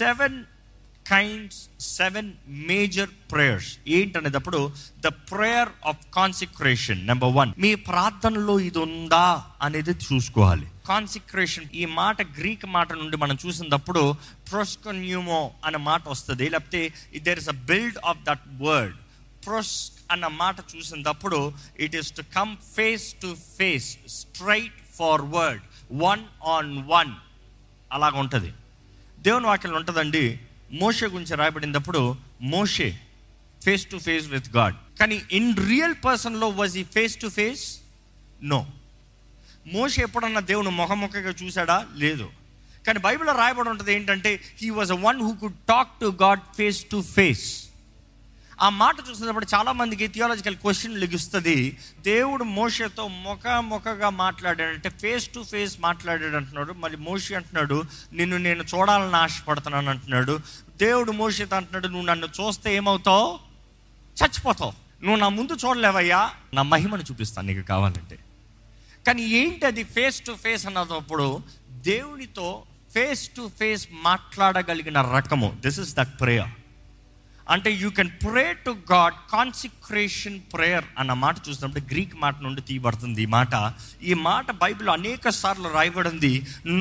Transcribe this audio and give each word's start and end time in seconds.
Seven 0.00 0.38
kinds 1.10 1.60
seven 1.98 2.28
major 2.70 3.12
prayers 3.30 3.70
ఏంటనేటప్పుడు 3.98 4.60
the 5.04 5.08
prayer 5.30 5.70
of 5.90 6.02
consecration 6.18 7.00
number 7.10 7.32
one 7.38 7.50
మీ 7.64 7.72
ప్రార్థనలో 7.88 8.54
ఇది 8.68 8.80
ఉందా 8.88 9.26
అనేది 9.66 9.94
చూసుకోవాలి. 10.06 10.66
కాన్సిక్రేషన్ 10.90 11.66
ఈ 11.80 11.84
మాట 12.00 12.20
గ్రీక్ 12.38 12.66
మాట 12.76 12.90
నుండి 13.00 13.16
మనం 13.22 13.36
చూసినప్పుడు 13.44 14.02
ప్రొస్కన్యూమో 14.50 15.40
అనే 15.66 15.78
మాట 15.90 16.02
వస్తుంది. 16.14 16.44
లేకపోతే 16.54 16.80
there 17.26 17.40
is 17.42 17.50
a 17.54 17.58
build 17.70 17.98
of 18.10 18.22
that 18.28 18.46
word 18.66 18.96
ప్రొస్ 19.46 19.74
అన్న 20.14 20.26
మాట 20.42 20.56
చూసినప్పుడు 20.72 21.38
it 21.84 21.94
is 22.00 22.10
to 22.18 22.22
come 22.38 22.52
face 22.76 23.06
to 23.24 23.30
face 23.58 23.90
straightforward 24.98 25.62
one 26.06 26.24
on 26.56 26.72
one 26.94 27.12
అలాగ 27.98 28.14
ఉంటుంది 28.24 28.50
దేవుని 29.20 29.46
వాక్యం 29.46 29.74
ఉంటుందండి 29.74 30.38
మోషే 30.72 31.06
గురించి 31.06 31.34
రాయబడినప్పుడు 31.34 32.16
మోషే 32.40 32.98
face 33.64 33.86
to 33.86 33.96
face 33.96 34.26
with 34.26 34.56
God 34.56 34.74
కానీ 34.98 35.22
ఇన్ 35.32 35.56
రియల్ 35.56 35.94
పర్సన్లో 36.04 36.48
వాజ్ 36.48 36.78
ఈ 36.78 36.84
ఫేస్ 36.84 37.20
టు 37.20 37.28
ఫేస్ 37.28 37.80
నో 38.42 38.66
మోషే 39.72 40.02
ఎప్పుడన్నా 40.02 40.40
దేవుని 40.40 40.70
ముఖముఖగా 40.70 41.34
చూశాడా? 41.42 41.86
లేదు. 41.94 42.30
కానీ 42.86 42.98
బైబిల్లో 42.98 43.32
రాయబడి 43.32 43.68
ఉంటుంది 43.68 43.92
ఏంటంటే 43.94 44.40
he 44.58 44.70
was 44.70 44.92
a 44.92 44.94
one 44.94 45.22
who 45.22 45.32
could 45.34 45.54
talk 45.68 46.00
to 46.00 46.06
God 46.06 46.40
face 46.56 46.84
to 46.90 47.02
face 47.02 47.69
ఆ 48.62 48.68
మాట 48.68 48.96
చూసినప్పుడు 49.10 49.46
చాలామందికి 49.54 50.06
థియాలజికల్ 50.06 50.56
క్వశ్చన్ 50.56 51.00
లెగిస్తుంది. 51.00 51.78
దేవుడు 52.00 52.44
మోషతో 52.44 53.08
ముఖముఖగా 53.08 54.10
మాట్లాడాడంటే 54.10 54.88
ఫేస్ 54.88 55.28
టు 55.28 55.44
ఫేస్ 55.50 55.80
మాట్లాడాడు 55.80 56.36
అంటున్నాడు. 56.36 56.72
మళ్ళీ 56.72 56.98
మోషి 56.98 57.34
అంటున్నాడు 57.34 57.82
నిన్ను 58.12 58.36
నేను 58.36 58.62
చూడాలని 58.62 59.16
ఆశపడుతున్నాను 59.16 59.90
అంటున్నాడు. 59.90 60.40
దేవుడు 60.78 61.12
మోషతో 61.12 61.56
అంటున్నాడు 61.56 61.88
నువ్వు 61.88 62.06
నన్ను 62.06 62.26
చూస్తే 62.26 62.76
ఏమవుతావు? 62.76 63.38
చచ్చిపోతావు. 64.22 64.72
నువ్వు 65.04 65.20
నా 65.20 65.28
ముందు 65.28 65.52
చూడలేవయ్యా. 65.52 66.30
నా 66.54 66.62
మహిమను 66.62 67.02
చూపిస్తాను 67.02 67.46
నీకు 67.46 67.66
కావాలంటే. 67.66 68.18
కానీ 69.06 69.22
ఏంటి 69.22 69.66
అది 69.66 69.84
ఫేస్ 69.84 70.20
టు 70.20 70.32
ఫేస్ 70.32 70.66
అన్నప్పుడు 70.66 71.42
దేవునితో 71.70 72.62
ఫేస్ 72.94 73.28
టు 73.28 73.50
ఫేస్ 73.58 73.88
మాట్లాడగలిగిన 73.92 75.00
రకము? 75.00 75.56
దిస్ 75.60 75.80
ఇస్ 75.80 75.94
దట్ 75.94 76.20
ప్రేయర్ 76.20 76.48
అంటే 77.54 77.70
you 77.82 77.88
can 77.98 78.10
pray 78.24 78.44
to 78.66 78.72
God 78.92 79.16
consecration 79.32 80.38
prayer 80.52 80.86
అన్న 81.00 81.12
మాట 81.22 81.36
చూసినప్పుడు 81.48 81.84
గ్రీక్ 81.92 82.14
మాట 82.24 82.36
నుండి 82.46 82.62
తీయబడుతుంది 82.68 83.22
ఈ 83.22 83.28
మాట. 83.36 83.54
ఈ 84.10 84.14
మాట 84.28 84.50
బైబిల్ 84.64 84.90
అనేక 84.96 85.30
సార్లు 85.40 85.68
రాయబడింది. 85.78 86.32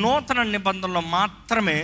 నూతన 0.03 0.44
నిబంధనలో 0.56 1.02
మాత్రమే 1.17 1.78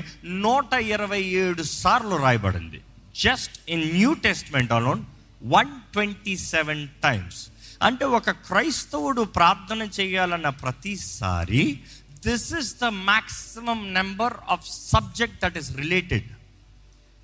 నూట 0.46 0.74
ఇరవై 0.96 1.22
ఏడు 1.44 1.64
సార్లు 1.82 2.16
రాయబడింది. 2.26 2.80
Just 3.24 3.58
in 3.76 3.86
New 3.98 4.14
Testament 4.28 4.74
alone 4.80 5.04
one 5.42 5.74
twenty 5.94 6.36
seven 6.52 6.86
times 7.04 7.42
అంటే 7.88 8.06
ఒక 8.18 8.30
క్రైస్తవుడు 8.48 9.24
ప్రార్థన 9.38 9.82
చేయాలన్న 10.00 10.50
ప్రతిసారి 10.64 11.64
this 12.28 12.48
is 12.62 12.72
the 12.84 12.90
maximum 13.10 13.80
number 14.00 14.36
of 14.56 14.66
subject 14.94 15.40
that 15.44 15.58
is 15.62 15.72
related 15.82 16.30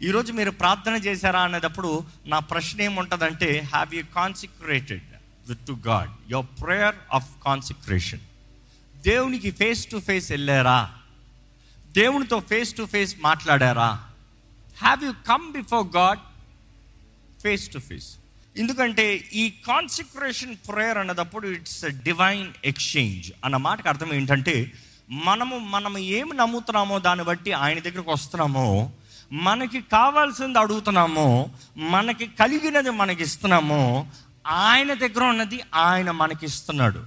ఈరోజు 0.01 0.31
మీరు 0.33 0.51
ప్రార్థన 0.51 0.95
చేశారా 0.95 1.41
అనేటప్పుడు 1.41 2.03
నా 2.25 2.39
ప్రశ్న 2.39 2.81
ఏముంటుందంటే 2.81 3.59
have 3.73 3.95
you 3.95 4.03
consecrated 4.15 5.07
with 5.47 5.67
to 5.67 5.71
God 5.87 6.31
your 6.31 6.45
prayer 6.61 6.95
of 7.13 7.25
consecration 7.45 8.23
దేవునికి 9.03 9.51
ఫేస్ 9.51 9.91
టు 9.91 9.99
ఫేస్ 9.99 10.31
వెళ్ళారా? 10.31 10.79
దేవునితో 11.91 12.39
ఫేస్ 12.39 12.75
టు 12.75 12.85
ఫేస్ 12.85 13.15
మాట్లాడారా? 13.23 13.89
Have 14.77 15.03
you 15.03 15.13
come 15.27 15.51
before 15.53 15.87
God 15.95 16.19
face 17.43 17.69
to 17.69 17.79
face 17.79 18.09
ఎందుకంటే 18.55 19.05
ఈ 19.33 19.49
కాన్సిక్రేషన్ 19.65 20.57
ప్రేయర్ 20.69 20.97
అన్నదప్పుడు 20.97 21.47
ఇట్స్ 21.47 21.85
డివైన్ 21.85 22.53
ఎక్స్చేంజ్ 22.63 23.31
అన్న 23.45 23.57
మాటకు 23.57 23.89
అర్థం 23.89 24.13
ఏంటంటే 24.13 24.55
మనము 25.25 25.57
మనం 25.57 25.97
ఏమి 25.97 26.33
నమ్ముతున్నామో 26.35 26.99
దాన్ని 26.99 27.23
బట్టి 27.23 27.51
ఆయన 27.53 27.79
దగ్గరకు 27.79 28.11
వస్తున్నామో 28.11 28.65
మనకి 29.33 29.81
కావాల్సింది 29.81 30.59
అడుగుతున్నాము 30.59 31.55
మనకి 31.77 32.27
కలిగినది 32.27 32.89
మనకి 32.89 33.23
ఇస్తున్నామో 33.23 34.07
ఆయన 34.47 34.93
దగ్గర 34.93 35.23
ఉన్నది 35.23 35.61
ఆయన 35.75 36.11
మనకి 36.11 36.45
ఇస్తున్నాడు 36.45 37.05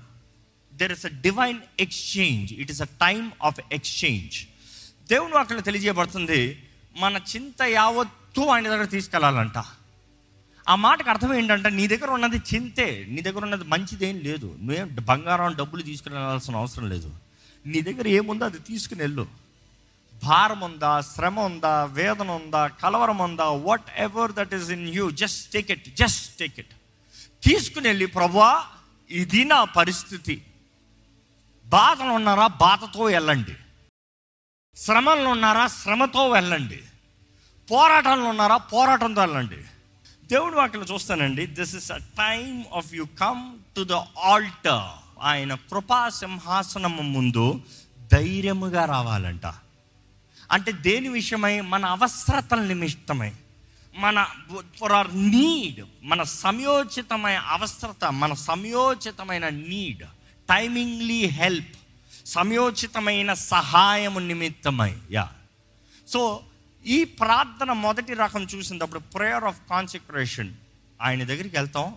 there 0.75 0.93
is 0.93 1.07
a 1.07 1.09
divine 1.09 1.59
exchange 1.81 2.53
it 2.53 2.71
is 2.71 2.83
a 2.83 2.85
time 2.85 3.31
of 3.43 3.61
exchange 3.73 4.47
దేవుని 5.09 5.35
అక్కడ 5.35 5.65
తెలియజేయబడుతుంది 5.65 6.67
మన 6.97 7.21
చింత 7.37 7.63
యావత్తు 7.63 8.41
ఆయన 8.41 8.69
దగ్గర 8.69 8.85
తీసుకెళ్ళాలంట 8.85 9.65
ఆ 10.69 10.75
మాటకు 10.75 11.11
అర్థం 11.11 11.35
ఏంటంటే 11.35 11.71
నీ 11.71 11.87
దగ్గర 11.87 12.11
ఉన్నది 12.11 12.43
చింతే 12.55 13.07
నీ 13.09 13.21
దగ్గర 13.21 13.45
ఉన్నది 13.45 13.65
మంచిదేం 13.65 14.19
లేదు. 14.19 14.57
నువ్వేం 14.61 14.99
బంగారం 15.05 15.55
డబ్బులు 15.55 15.83
తీసుకుని 15.83 16.15
వెళ్ళాల్సిన 16.15 16.57
అవసరం 16.57 16.89
లేదు. 16.89 17.15
నీ 17.67 17.81
దగ్గర 17.81 18.09
ఏముందో 18.09 18.45
అది 18.45 18.59
తీసుకుని 18.59 19.01
వెళ్ళు. 19.01 19.27
భారం 20.25 20.61
ఉందా 20.61 21.01
శ్రమ 21.01 21.41
ఉందా 21.41 21.85
వేదన 21.85 22.31
ఉందా 22.31 22.67
కలవరం 22.67 23.19
ఉందా 23.19 23.45
whatever 23.97 24.33
that 24.33 24.55
is 24.55 24.71
in 24.71 24.89
you 24.89 25.11
just 25.11 25.53
take 25.53 25.71
it 25.71 25.97
just 25.97 26.39
take 26.39 26.59
it 26.59 26.75
తీసుకుని 27.45 27.89
వెళ్ళి 27.89 28.07
ప్రభా 28.07 28.65
ఇది 29.11 29.45
నా 29.45 29.65
పరిస్థితి. 29.65 30.43
బాధలు 31.67 32.09
ఉన్నారా 32.09 32.47
బాధతో 32.47 33.05
వెళ్ళండి. 33.05 33.55
శ్రమలు 34.77 35.29
ఉన్నారా 35.29 35.67
శ్రమతో 35.67 36.29
వెళ్ళండి. 36.29 36.81
పోరాటంలో 37.71 38.29
ఉన్నారా 38.29 38.57
పోరాటంతో 38.57 39.21
వెళ్ళండి. 39.21 39.57
దేవుడి 40.27 40.57
వాటిలో 40.57 40.83
చూస్తానండి 40.83 41.47
this 41.47 41.75
is 41.75 41.93
a 41.93 41.97
time 41.97 42.65
of 42.75 42.95
you 42.95 43.05
come 43.21 43.59
to 43.77 43.85
the 43.85 43.93
altar 44.25 44.87
ఆయన 45.23 45.55
కృపా 45.55 46.09
సింహాసనము 46.09 47.03
ముందు 47.03 47.61
ధైర్యముగా 48.13 48.85
రావాలంట. 48.85 49.47
అంటే 50.55 50.73
దేని 50.73 51.09
విషయమై? 51.09 51.61
మన 51.61 51.85
అవసరతల 51.87 52.61
నిమిత్తమై. 52.61 53.33
మన 53.97 54.27
ఫర్ 54.81 54.93
ఆర్ 54.93 55.17
నీడ్ 55.17 55.81
మన 56.03 56.23
సమయోచితమైన 56.23 57.39
అవసరత 57.39 58.05
మన 58.13 58.33
సమయోచితమైన 58.35 59.49
నీడ్ 59.49 60.03
టైమింగ్లీ 60.49 61.27
హెల్ప్ 61.27 61.77
సమయోచితమైన 62.27 63.35
సహాయము 63.35 64.21
నిమిత్తమై 64.21 64.93
యా 65.11 65.27
సో 66.09 66.41
ఈ 66.87 67.05
ప్రార్థన 67.05 67.73
మొదటి 67.73 68.15
రకం 68.15 68.43
చూసినప్పుడు 68.45 69.01
ప్రేయర్ 69.15 69.45
ఆఫ్ 69.45 69.61
కాన్సన్ట్రేషన్ 69.71 70.55
ఆయన 71.03 71.25
దగ్గరికి 71.25 71.57
వెళ్తాం 71.57 71.95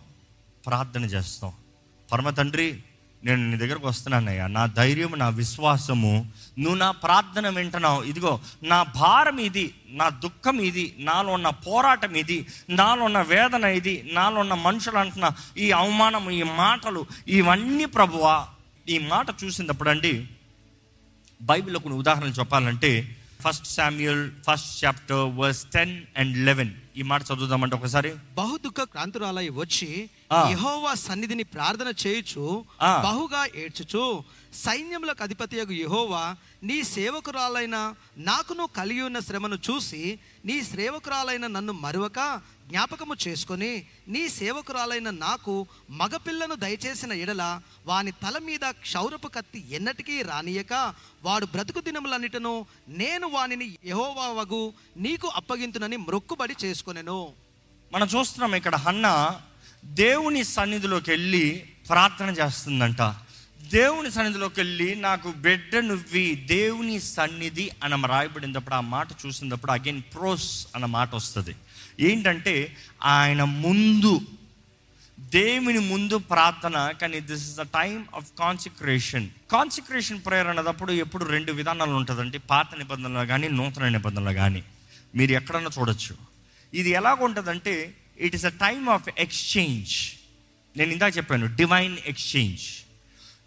ప్రార్థన 0.66 1.06
చేస్తాం. 1.06 1.53
పరమ 2.12 2.29
తండ్రి 2.29 2.84
నేను 3.23 3.50
నీ 3.50 3.57
దగ్గరకు 3.57 3.88
వస్తున్నానయ్యా 3.88 4.47
నా 4.47 4.66
ధైర్యం 4.66 5.13
నా 5.17 5.29
విశ్వాసము 5.29 6.11
నువ్వు 6.59 6.78
నా 6.78 6.91
ప్రార్థన 6.91 7.50
వింటున్నావు. 7.50 8.03
ఇదిగో 8.03 8.39
నా 8.63 8.83
భారం 8.83 9.39
ఇది 9.39 9.73
నా 9.88 10.09
దుఃఖం 10.09 10.59
ఇది 10.59 10.95
నాలో 11.00 11.31
ఉన్న 11.33 11.50
పోరాటం 11.50 12.16
ఇది 12.16 12.45
నాలో 12.69 13.03
ఉన్న 13.03 13.22
వేదన 13.22 13.66
ఇది 13.66 13.95
నాలో 14.11 14.39
ఉన్న 14.39 14.53
మనుషులు 14.53 14.97
అంటున్న 14.97 15.29
ఈ 15.57 15.72
అవమానం 15.72 16.29
ఈ 16.29 16.44
మాటలు 16.44 17.06
ఇవన్నీ 17.27 17.85
ప్రభువా 17.85 18.47
ఈ 18.89 18.97
మాట 18.97 19.27
చూసినప్పుడు 19.44 19.89
అండి 19.89 20.27
బైబిల్లో 21.41 21.79
కొన్ని 21.79 22.00
ఉదాహరణలు 22.00 22.31
చెప్పాలంటే 22.31 23.17
first 23.41 23.67
Samuel 23.67 24.31
first 24.47 24.85
chapter 24.85 25.25
verse 25.35 25.66
ten 25.66 26.03
and 26.17 26.38
eleven 26.45 26.72
ఈ 26.97 27.01
మాట 27.01 27.22
చదువుదామంటే 27.22 27.75
ఒకసారి. 27.75 28.11
బహుదుఃఖ 28.35 28.79
క్రాంతురాలై 28.81 29.50
వచ్చి 29.50 30.09
యెహోవా 30.47 30.91
సన్నిధిని 31.01 31.43
ప్రార్థన 31.47 31.89
చేయుచు. 32.01 32.43
బహుగా 33.05 33.41
ఏడ్చుచు 33.61 34.03
సైన్యములకు 34.61 35.21
అధిపతి 35.23 35.55
యెహోవా 35.75 36.23
నీ 36.63 36.77
సేవకురాలైన 36.89 37.77
నాకును 38.27 38.65
కలిగి 38.77 39.01
ఉన్న 39.01 39.19
శ్రమను 39.19 39.57
చూసి 39.67 40.01
నీ 40.45 40.57
సేవకురాలైన 40.69 41.45
నన్ను 41.47 41.74
మరువక 41.83 42.19
జ్ఞాపకము 42.68 43.15
చేసుకొని 43.24 43.71
నీ 44.07 44.24
సేవకురాలైన 44.38 45.09
నాకు 45.19 45.53
మగపిల్లను 46.00 46.56
దయచేసిన 46.56 47.13
ఎడల 47.24 47.44
వాని 47.85 48.13
తల 48.24 48.38
మీద 48.47 48.65
క్షౌరపు 48.83 49.29
కత్తి 49.29 49.62
ఎన్నటికీ 49.71 50.15
రానియక 50.24 50.74
వాడు 51.24 51.45
బ్రతుకు 51.45 51.81
దినములన్నిటను 51.81 52.53
నేను 52.97 53.27
వానిని 53.29 53.68
యెహోవా 53.88 54.27
వగు 54.38 54.63
నీకు 55.00 55.29
అప్పగింతునని 55.35 56.00
మొక్కుబడి 56.07 56.57
చేసుకొనెను 56.63 57.19
మనం 57.91 58.07
చూస్తున్నాం 58.13 58.53
ఇక్కడ 58.56 58.75
హన్న 58.88 59.07
దేవుని 59.85 60.44
సన్నిధిలోకి 60.44 61.12
వెళ్ళి 61.12 61.63
ప్రార్థన 61.89 62.29
చేస్తుందంట. 62.29 63.01
దేవుని 63.71 64.12
సన్నిధిలోకి 64.12 64.59
వెళ్ళి 64.59 64.95
నాకు 64.95 65.31
బిడ్డ 65.31 65.75
నువ్వి 65.75 66.35
దేవుని 66.35 67.00
సన్నిధి 67.00 67.71
అని 67.83 68.07
రాయబడినప్పుడు 68.07 68.75
ఆ 68.75 68.81
మాట 68.81 69.07
చూసినప్పుడు 69.25 69.71
అగైన్ 69.71 70.01
ప్రోస్ 70.01 70.68
అన్న 70.75 70.85
మాట 70.85 71.15
వస్తుంది. 71.15 71.56
ఏంటంటే 72.00 72.77
ఆయన 73.03 73.44
ముందు 73.44 74.21
దేవుని 75.19 75.79
ముందు 75.79 76.18
ప్రార్థన 76.18 76.94
కానీ 77.01 77.19
this 77.19 77.50
is 77.50 77.57
the 77.57 77.62
time 77.62 78.06
of 78.15 78.31
consecration 78.39 79.29
consecration 79.51 80.21
prayer 80.25 80.47
అన్నదప్పుడు 80.47 80.91
ఎప్పుడు 80.91 81.25
రెండు 81.25 81.51
విధానాలు 81.51 81.91
ఉంటుందంటే 81.91 82.38
పాత 82.38 82.75
నిబంధనలు 82.75 83.27
కానీ 83.27 83.47
నూతన 83.47 83.88
నిబంధనలు 83.88 84.33
కానీ 84.33 84.63
మీరు 85.15 85.31
ఎక్కడన్నా 85.31 85.71
చూడొచ్చు. 85.79 86.15
ఇది 86.74 86.89
ఎలాగ 86.89 87.24
ఉంటుందంటే 87.24 87.97
it 88.19 88.35
is 88.35 88.45
a 88.45 88.49
time 88.49 88.89
of 88.89 89.09
exchange 89.17 89.91
నేను 90.77 90.91
ఇందాక 90.91 91.17
చెప్పాను 91.17 91.55
డివైన్ 91.55 91.97
ఎక్స్చేంజ్ 92.05 92.61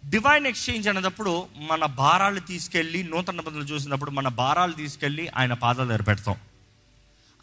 డివైన్ 0.09 0.47
ఎక్స్చేంజ్ 0.47 0.87
అన్నప్పుడు 0.87 1.47
మన 1.55 1.85
భారాలు 1.85 2.39
తీసుకెళ్ళి 2.39 3.03
నూతన 3.03 3.35
నిబంధనలు 3.35 3.63
చూసినప్పుడు 3.63 4.11
మన 4.11 4.27
భారాలు 4.27 4.71
తీసుకెళ్ళి 4.71 5.27
ఆయన 5.27 5.53
పాదాల 5.53 5.87
దగ్గర 5.87 6.01
పెడతాం. 6.01 6.35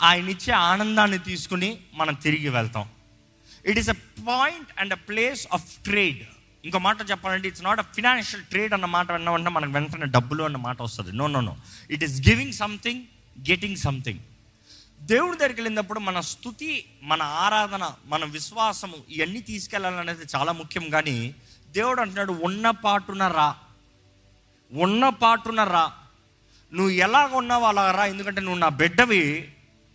ఆయన 0.03 0.29
ఇచ్చే 0.29 0.53
ఆనందాన్ని 0.53 1.19
తీసుకుని 1.19 1.79
మనం 1.95 2.15
తిరిగి 2.15 2.49
వెళ్తాం. 2.49 2.89
It 3.67 3.79
is 3.79 3.89
a 3.89 3.93
point 4.29 4.69
and 4.79 4.93
a 4.93 4.97
place 4.97 5.47
of 5.53 5.85
trade 5.85 6.19
ఇంకో 6.65 6.79
మాట 6.79 7.11
చెప్పాలంటే 7.11 7.49
it's 7.49 7.63
not 7.63 7.81
a 7.81 7.83
financial 7.83 8.45
trade 8.45 8.73
అన్న 8.73 8.85
మాట 8.85 9.13
విన్నామంటే 9.13 9.51
మనకు 9.51 9.71
వెంటనే 9.71 10.07
డబ్బులు 10.07 10.43
అన్న 10.43 10.57
మాట 10.57 10.83
వస్తుంది. 10.83 11.13
No 11.13 11.27
no 11.27 11.41
no 11.41 11.57
it 11.91 12.05
is 12.05 12.29
giving 12.29 12.53
something 12.53 13.05
getting 13.51 13.77
something 13.77 14.19
దేవుడి 15.01 15.37
దగ్గరికి 15.37 15.61
వెళ్ళినప్పుడు 15.61 15.99
మన 15.99 16.21
స్థుతి 16.21 16.85
మన 17.03 17.23
ఆరాధన 17.23 17.93
మన 18.07 18.25
విశ్వాసము 18.25 18.95
ఇవన్నీ 19.11 19.41
తీసుకెళ్ళాలనేది 19.41 20.25
చాలా 20.37 20.53
ముఖ్యం. 20.53 20.91
కానీ 20.91 21.35
దేవుడు 21.69 22.01
అంటున్నాడు 22.01 22.33
ఉన్న 22.33 22.71
పాటున 22.71 23.29
రా. 23.29 23.55
ఉన్న 24.73 25.09
పాటున 25.09 25.65
రా. 25.65 25.93
నువ్వు 26.73 26.91
ఎలాగ 26.91 27.35
ఉన్నావో 27.35 27.67
అలా 27.67 27.91
రా. 27.91 28.05
ఎందుకంటే 28.05 28.41
నువ్వు 28.41 28.59
నా 28.59 28.69
బిడ్డవి. 28.69 29.53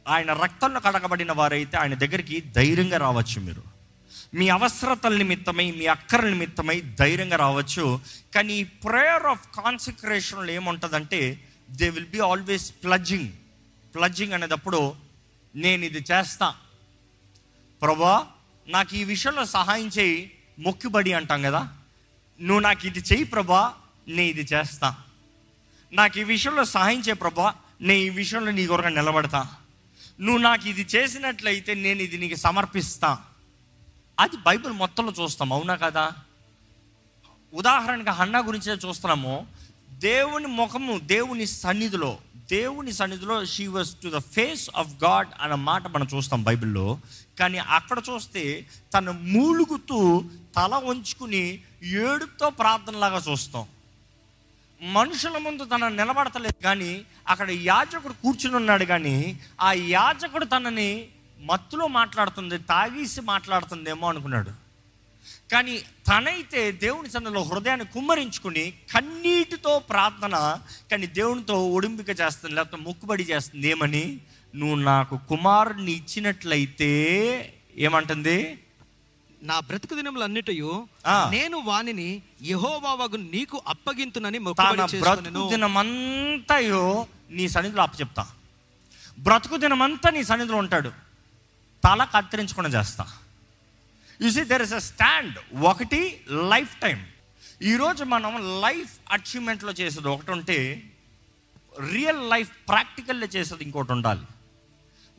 ఆయన 0.08 0.34
రక్తంలో 0.34 0.80
కడగబడిన 0.80 1.32
వారైతే 1.32 1.78
ఆయన 1.78 1.94
దగ్గరికి 1.94 2.42
ధైర్యంగా 2.42 2.98
రావచ్చు 2.98 3.42
మీరు. 3.42 3.64
మీ 4.34 4.50
అవసరతల 4.50 5.18
నిమిత్తమై 5.18 5.72
మీ 5.72 5.86
అక్కర 5.86 6.22
నిమిత్తమై 6.22 6.82
ధైర్యంగా 6.82 7.38
రావచ్చు. 7.38 8.00
కానీ 8.36 8.54
ఈ 8.54 8.64
ప్రేయర్ 8.64 9.26
ఆఫ్ 9.26 9.48
కాన్సిక్రేషన్లో 9.48 10.54
ఏముంటుందంటే 10.54 11.48
they 11.72 11.90
will 11.90 12.06
be 12.06 12.20
always 12.20 12.74
pledging 12.84 13.30
pledging 13.95 14.34
అనేటప్పుడు 14.34 14.95
నేను 15.56 15.86
ఇది 15.86 16.06
చేస్తా. 16.12 16.56
ప్రభా 17.81 18.28
నాకు 18.68 18.95
ఈ 18.95 19.04
విషయంలో 19.04 19.45
సహాయం 19.45 19.88
చేయి 19.88 20.31
మొక్కుబడి 20.60 21.13
అంటాం 21.13 21.42
కదా. 21.42 21.74
నువ్వు 22.42 22.60
నాకు 22.60 22.88
ఇది 22.88 23.00
చెయ్యి 23.00 23.24
ప్రభా 23.24 23.74
నేను 24.07 24.30
ఇది 24.30 24.42
చేస్తా. 24.42 24.95
నాకు 25.94 26.19
ఈ 26.19 26.24
విషయంలో 26.24 26.66
సహాయం 26.66 27.00
చేయి 27.00 27.16
ప్రభా 27.16 27.54
నేను 27.81 28.00
ఈ 28.00 28.10
విషయంలో 28.10 28.51
నీ 28.51 28.68
కొరకు 28.68 28.88
నిలబడతా. 28.88 29.56
నువ్వు 30.22 30.42
నాకు 30.42 30.69
ఇది 30.69 30.88
చేసినట్లయితే 30.95 31.74
నేను 31.74 32.01
ఇది 32.01 32.18
నీకు 32.18 32.36
సమర్పిస్తా. 32.36 33.19
అది 34.19 34.38
బైబిల్ 34.38 34.74
మొత్తంలో 34.74 35.24
చూస్తాం 35.24 35.54
అవునా 35.54 35.75
కదా? 35.75 36.12
ఉదాహరణగా 37.54 38.12
హన్నా 38.12 38.40
గురించే 38.40 38.74
చూస్తున్నాము. 38.74 39.48
దేవుని 39.92 40.48
ముఖము 40.48 41.00
దేవుని 41.00 41.45
సన్నిధిలో 41.45 42.18
దేవుని 42.51 42.92
సన్నిధిలో 42.92 43.45
she 43.45 43.68
was 43.68 43.90
to 44.04 44.12
the 44.16 44.18
face 44.18 44.69
of 44.75 45.04
God 45.04 45.28
అన్న 45.42 45.56
మాట 45.56 45.88
మనం 45.88 46.07
చూస్తాం 46.16 46.44
బైబిల్లో. 46.44 47.00
కానీ 47.40 47.57
అక్కడ 47.57 48.01
చూస్తే 48.10 48.66
తను 48.94 49.12
మూలుగుతూ 49.12 50.24
తల 50.56 50.74
ఉంచుకుని 50.74 51.62
ఏడుతో 51.84 52.50
ప్రార్థనలాగా 52.50 53.24
చూస్తాం. 53.31 53.66
మనుషుల 54.81 55.38
ముందు 55.38 55.66
తన 55.66 55.88
నిలబడతలేదు 55.88 56.63
కానీ 56.63 57.06
అక్కడ 57.28 57.51
యాజకుడు 57.51 58.13
కూర్చుని 58.13 58.56
ఉన్నాడు 58.56 58.86
కానీ 58.86 59.40
ఆ 59.62 59.74
యాజకుడు 59.74 60.45
తనని 60.45 61.07
మత్తులో 61.40 61.88
మాట్లాడుతుంది 61.88 62.57
తాగేసి 62.57 63.22
మాట్లాడుతుందేమో 63.22 64.10
అనుకున్నాడు. 64.10 64.62
కానీ 65.54 65.80
తనైతే 66.08 66.72
దేవుని 66.72 67.10
సన్నిలో 67.10 67.44
హృదయాన్ని 67.44 67.86
కుమ్మరించుకుని 67.86 68.74
కన్నీటితో 68.94 69.80
ప్రార్థన 69.80 70.36
కానీ 70.92 71.08
దేవునితో 71.08 71.72
ఒడింపిక 71.72 72.20
చేస్తుంది 72.20 72.56
లేకపోతే 72.56 72.84
మొక్కుబడి 72.84 73.24
చేస్తుంది. 73.24 73.68
ఏమని? 73.68 74.20
నువ్వు 74.56 74.76
నాకు 74.76 75.20
కుమారుని 75.30 75.92
ఇచ్చినట్లయితే 75.92 76.92
ఏమంటుంది? 77.78 78.60
నా 79.44 79.60
బ్రతుకు 79.60 79.96
దినములన్నిటయు 79.96 80.88
ఆ. 81.06 81.30
నేను 81.32 81.58
వానిని 81.58 82.22
యెహోవావగు 82.42 83.18
నీకు 83.18 83.62
అప్పగింతునని 83.68 84.40
బ్రతుకు. 84.40 85.50
దినమంతయో 85.50 87.08
నీ 87.32 87.48
సన్నిధిలో 87.48 87.84
అప్పచెప్తా. 87.84 88.28
బ్రతుకు 89.20 89.58
దినమంతా 89.58 90.10
నీ 90.10 90.24
సన్నిధిలో 90.24 90.58
ఉంటాడు. 90.58 90.90
తల 91.84 92.04
కత్తిరించకుండా 92.04 92.80
చేస్తా. 92.80 93.06
See 94.31 94.44
there 94.44 94.62
is 94.62 94.74
a 94.74 94.78
stand 94.78 95.56
ఒకటి 95.56 96.22
లైఫ్ 96.30 96.80
టైం 96.80 97.06
ఈరోజు 97.62 98.04
మనం 98.04 98.62
లైఫ్ 98.62 99.00
అచీవ్మెంట్లో 99.12 99.72
చేసేది 99.72 100.08
ఒకటి 100.08 100.31
ఉంటే 100.31 100.84
రియల్ 101.92 102.30
లైఫ్ 102.30 102.52
ప్రాక్టికల్లో 102.68 103.28
చేసేది 103.28 103.64
ఇంకోటి 103.64 103.92
ఉండాలి. 103.92 104.22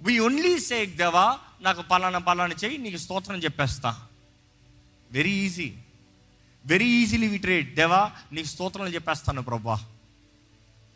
వి 0.01 0.19
ఓన్లీ 0.19 0.59
సే 0.59 0.87
దేవా 0.87 1.39
నాకు 1.61 1.83
పలానా 1.83 2.19
పలానా 2.19 2.55
చెయ్యి 2.65 2.79
నీకు 2.79 2.97
స్తోత్రం 2.97 3.39
చెప్పేస్తా. 3.39 4.07
Very 5.13 5.31
easy 5.31 5.75
very 6.67 6.85
easily 6.85 7.29
we 7.29 7.39
trade 7.39 7.75
దేవా 7.75 8.13
నీకు 8.33 8.47
స్తోత్రాలు 8.47 8.91
చెప్పేస్తాను 8.91 9.43
ప్రభా. 9.43 9.85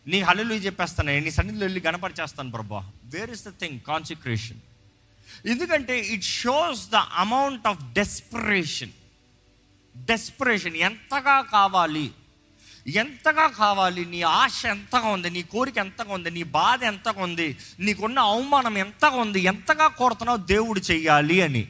నీ 0.06 0.20
హల్లు 0.20 0.54
చెప్పేస్తాను. 0.54 1.18
నీ 1.18 1.30
సన్నిధిలో 1.30 1.64
వెళ్ళి 1.64 1.80
గణపరిచేస్తాను 1.86 2.50
ప్రభా. 2.50 2.92
Where 3.04 3.30
is 3.30 3.44
the 3.44 3.50
thing 3.50 3.80
consecration 3.80 4.60
ఎందుకంటే 5.46 6.00
it 6.00 6.24
shows 6.24 6.90
the 6.90 6.94
amount 6.94 7.66
of 7.66 7.92
desperation 7.92 8.90
desperation 9.96 10.76
ఎంతగా 10.76 11.40
కావాలి? 11.40 12.10
ఎంతగా 12.86 13.46
కావాలి? 13.46 14.04
నీ 14.04 14.22
ఆశ 14.22 14.66
ఎంతగా 14.66 15.08
ఉంది? 15.08 15.30
నీ 15.30 15.42
కోరిక 15.42 15.78
ఎంతగా 15.78 16.14
ఉంది? 16.14 16.30
నీ 16.30 16.42
బాధ 16.42 16.84
ఎంతగా 16.84 17.22
ఉంది? 17.22 17.56
నీకున్న 17.80 18.18
అవమానం 18.18 18.78
ఎంతగా 18.78 19.08
ఉంది? 19.08 19.40
ఎంతగా 19.40 19.88
కోరుతున్నావు 19.88 20.38
దేవుడు 20.38 20.80
చెయ్యాలి 20.80 21.40
అని. 21.40 21.68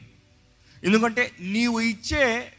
ఎందుకంటే 0.83 1.31
నీవు 1.39 1.79
ఇచ్చే 1.79 2.53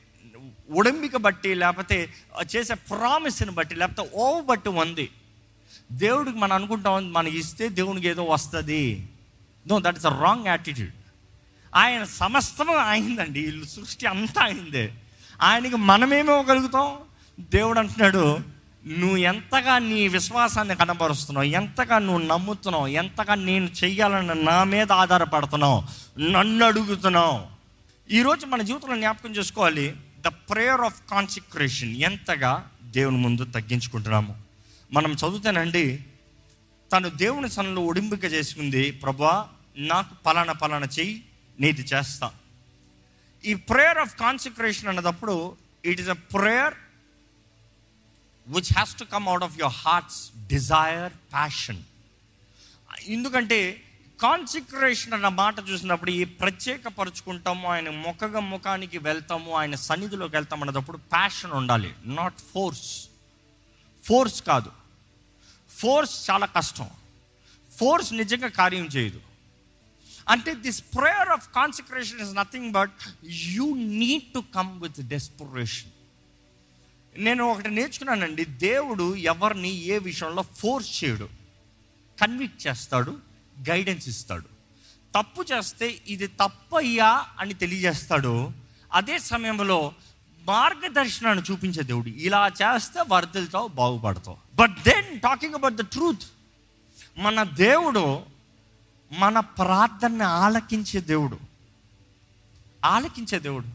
ఉడంబిక 0.70 1.16
బట్టి 1.16 1.54
లేకపోతే 1.54 2.12
చేసే 2.56 2.74
ప్రామిస్ని 2.74 3.50
బట్టి 3.50 3.74
లేకపోతే 3.74 4.10
ఓ 4.14 4.40
బట్టి 4.40 4.68
ఉంది. 4.68 5.10
దేవుడికి 5.92 6.38
మనం 6.38 6.52
అనుకుంటాం 6.52 7.12
మనకి 7.12 7.38
ఇస్తే 7.38 7.68
దేవునికి 7.68 8.08
ఏదో 8.08 8.24
వస్తుంది. 8.24 9.08
No 9.66 9.80
that 9.80 9.96
is 9.96 10.06
a 10.06 10.20
wrong 10.22 10.46
attitude 10.46 10.92
ఆయన 11.76 12.04
సమస్తము 12.04 12.76
అయిందండి 12.76 13.40
ఈ 13.40 13.64
సృష్టి 13.64 14.06
అంతా 14.06 14.42
అయిందే 14.42 14.92
ఆయనకి 15.42 15.76
మనమేమివ్వగలుగుతాం 15.76 16.96
దేవుడు 17.40 17.78
అంటున్నాడు 17.78 18.38
నువ్వు 18.86 19.16
ఎంతగా 19.16 19.78
నీ 19.78 20.08
విశ్వాసాన్ని 20.08 20.76
కనబరుస్తున్నావు 20.76 21.46
ఎంతగా 21.46 21.98
నువ్వు 21.98 22.26
నమ్ముతున్నావు 22.26 22.86
ఎంతగా 22.86 23.34
నేను 23.34 23.68
చెయ్యాలని 23.84 24.44
నా 24.44 24.64
మీద 24.64 24.92
ఆధారపడుతున్నావు 24.92 25.84
నన్ను 26.20 26.66
అడుగుతున్నావు. 26.66 27.42
ఈరోజు 28.10 28.46
మన 28.46 28.62
జీవితంలో 28.62 28.96
జ్ఞాపకం 28.96 29.30
చేసుకోవాలి 29.30 29.96
ద 30.20 30.26
ప్రేయర్ 30.26 30.80
ఆఫ్ 30.80 31.02
కాన్సిక్రేషన్ 31.10 31.96
ఎంతగా 31.96 32.70
దేవుని 32.84 33.16
ముందు 33.16 33.44
తగ్గించుకుంటున్నాము. 33.44 34.34
మనం 34.92 35.12
చదువుతానండి 35.12 36.04
తను 36.92 37.08
దేవుని 37.08 37.50
సన్నిలో 37.50 37.82
ఒడింపిక 37.82 38.24
చేసుకుంది 38.24 38.90
ప్రభా 38.90 39.48
నాకు 39.76 40.14
పలానా 40.14 40.52
పలానా 40.52 40.86
చెయ్యి 40.86 41.24
నీది 41.60 41.82
చేస్తా. 41.82 42.32
ఈ 43.44 43.54
prayer 43.54 43.98
of 43.98 44.16
consecration 44.16 44.88
అన్నదప్పుడు 44.88 45.56
it 45.84 46.00
is 46.00 46.08
a 46.08 46.12
prayer 46.12 46.74
which 48.48 48.72
has 48.72 48.98
to 48.98 49.04
come 49.04 49.28
out 49.28 49.44
of 49.44 49.58
your 49.58 49.74
heart's 49.74 50.30
desire 50.46 51.12
passion 51.12 51.82
ఎందుకంటే 53.06 53.82
కాన్సిక్రేషన్ 54.22 55.12
అన్న 55.12 55.28
మాట 55.28 55.54
చూసినప్పుడు 55.68 56.10
ఈ 56.10 56.24
ప్రత్యేకపరుచుకుంటాము 56.24 57.68
ఆయన 57.68 57.90
ముఖగా 57.90 58.40
ముఖానికి 58.40 58.98
వెళ్తాము 58.98 59.52
ఆయన 59.52 59.74
సన్నిధిలోకి 59.74 60.36
వెళ్తాం 60.36 60.62
అన్నప్పుడు 60.62 60.96
ప్యాషన్ 60.96 61.52
ఉండాలి 61.52 61.94
నాట్ 62.04 62.38
ఫోర్స్ 62.54 63.08
ఫోర్స్ 64.06 64.42
కాదు. 64.42 64.79
ఫోర్స్ 65.80 66.30
చాలా 66.30 66.46
కష్టం. 66.46 66.90
ఫోర్స్ 67.76 68.12
నిజంగా 68.12 68.48
కార్యం 68.48 68.84
చేయదు. 68.84 69.20
అంటే 70.28 70.54
this 70.54 70.82
prayer 70.82 71.28
of 71.28 71.48
consecration 71.54 72.20
is 72.20 72.36
nothing 72.36 72.72
but 72.72 72.92
you 73.24 73.74
need 73.76 74.32
to 74.32 74.44
come 74.54 74.82
with 74.82 75.00
desperation 75.00 75.90
నేను 77.16 77.44
ఒకటి 77.44 77.70
నేర్చుకున్నానండి 77.70 78.44
దేవుడు 78.44 79.16
ఎవరిని 79.16 79.72
ఏ 79.72 79.98
విషయంలో 79.98 80.42
ఫోర్స్ 80.42 81.04
చేయడు. 81.04 81.28
కన్విక్ట్ 82.20 82.66
చేస్తాడు 82.66 83.18
గైడెన్స్ 83.70 84.08
ఇస్తాడు. 84.08 84.46
తప్పు 85.18 85.44
చేస్తే 85.52 86.02
ఇది 86.06 86.26
తప్పయ్యా 86.26 87.26
అని 87.38 87.54
తెలియజేస్తాడు. 87.54 88.52
అదే 88.92 89.18
సమయంలో 89.18 89.94
మార్గదర్శనాన్ని 90.50 91.42
చూపించే 91.50 91.82
దేవుడు. 91.82 92.08
ఇలా 92.26 92.42
చేస్తే 92.62 93.00
వర్ధలతో 93.12 93.62
బాగుపడతావు. 93.80 94.38
But 94.56 94.76
then 94.86 95.10
talking 95.20 95.54
about 95.54 95.74
the 95.74 95.84
truth 95.94 96.26
మన 97.18 97.42
దేవుడు 97.42 98.04
మన 99.12 99.36
ప్రార్థనని 99.40 100.28
ఆలకించే 100.42 101.00
దేవుడు. 101.12 101.38
ఆలకించే 102.84 103.38
దేవుడు. 103.38 103.68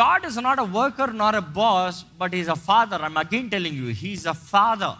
God 0.00 0.24
is 0.26 0.38
not 0.38 0.60
a 0.60 0.68
worker 0.78 1.12
not 1.18 1.36
a 1.36 1.44
boss 1.60 1.98
but 2.18 2.34
is 2.34 2.48
a 2.48 2.58
father 2.68 3.02
I'm 3.02 3.18
again 3.18 3.50
telling 3.50 3.78
you 3.78 3.88
he is 3.92 4.26
a 4.26 4.36
father 4.52 4.98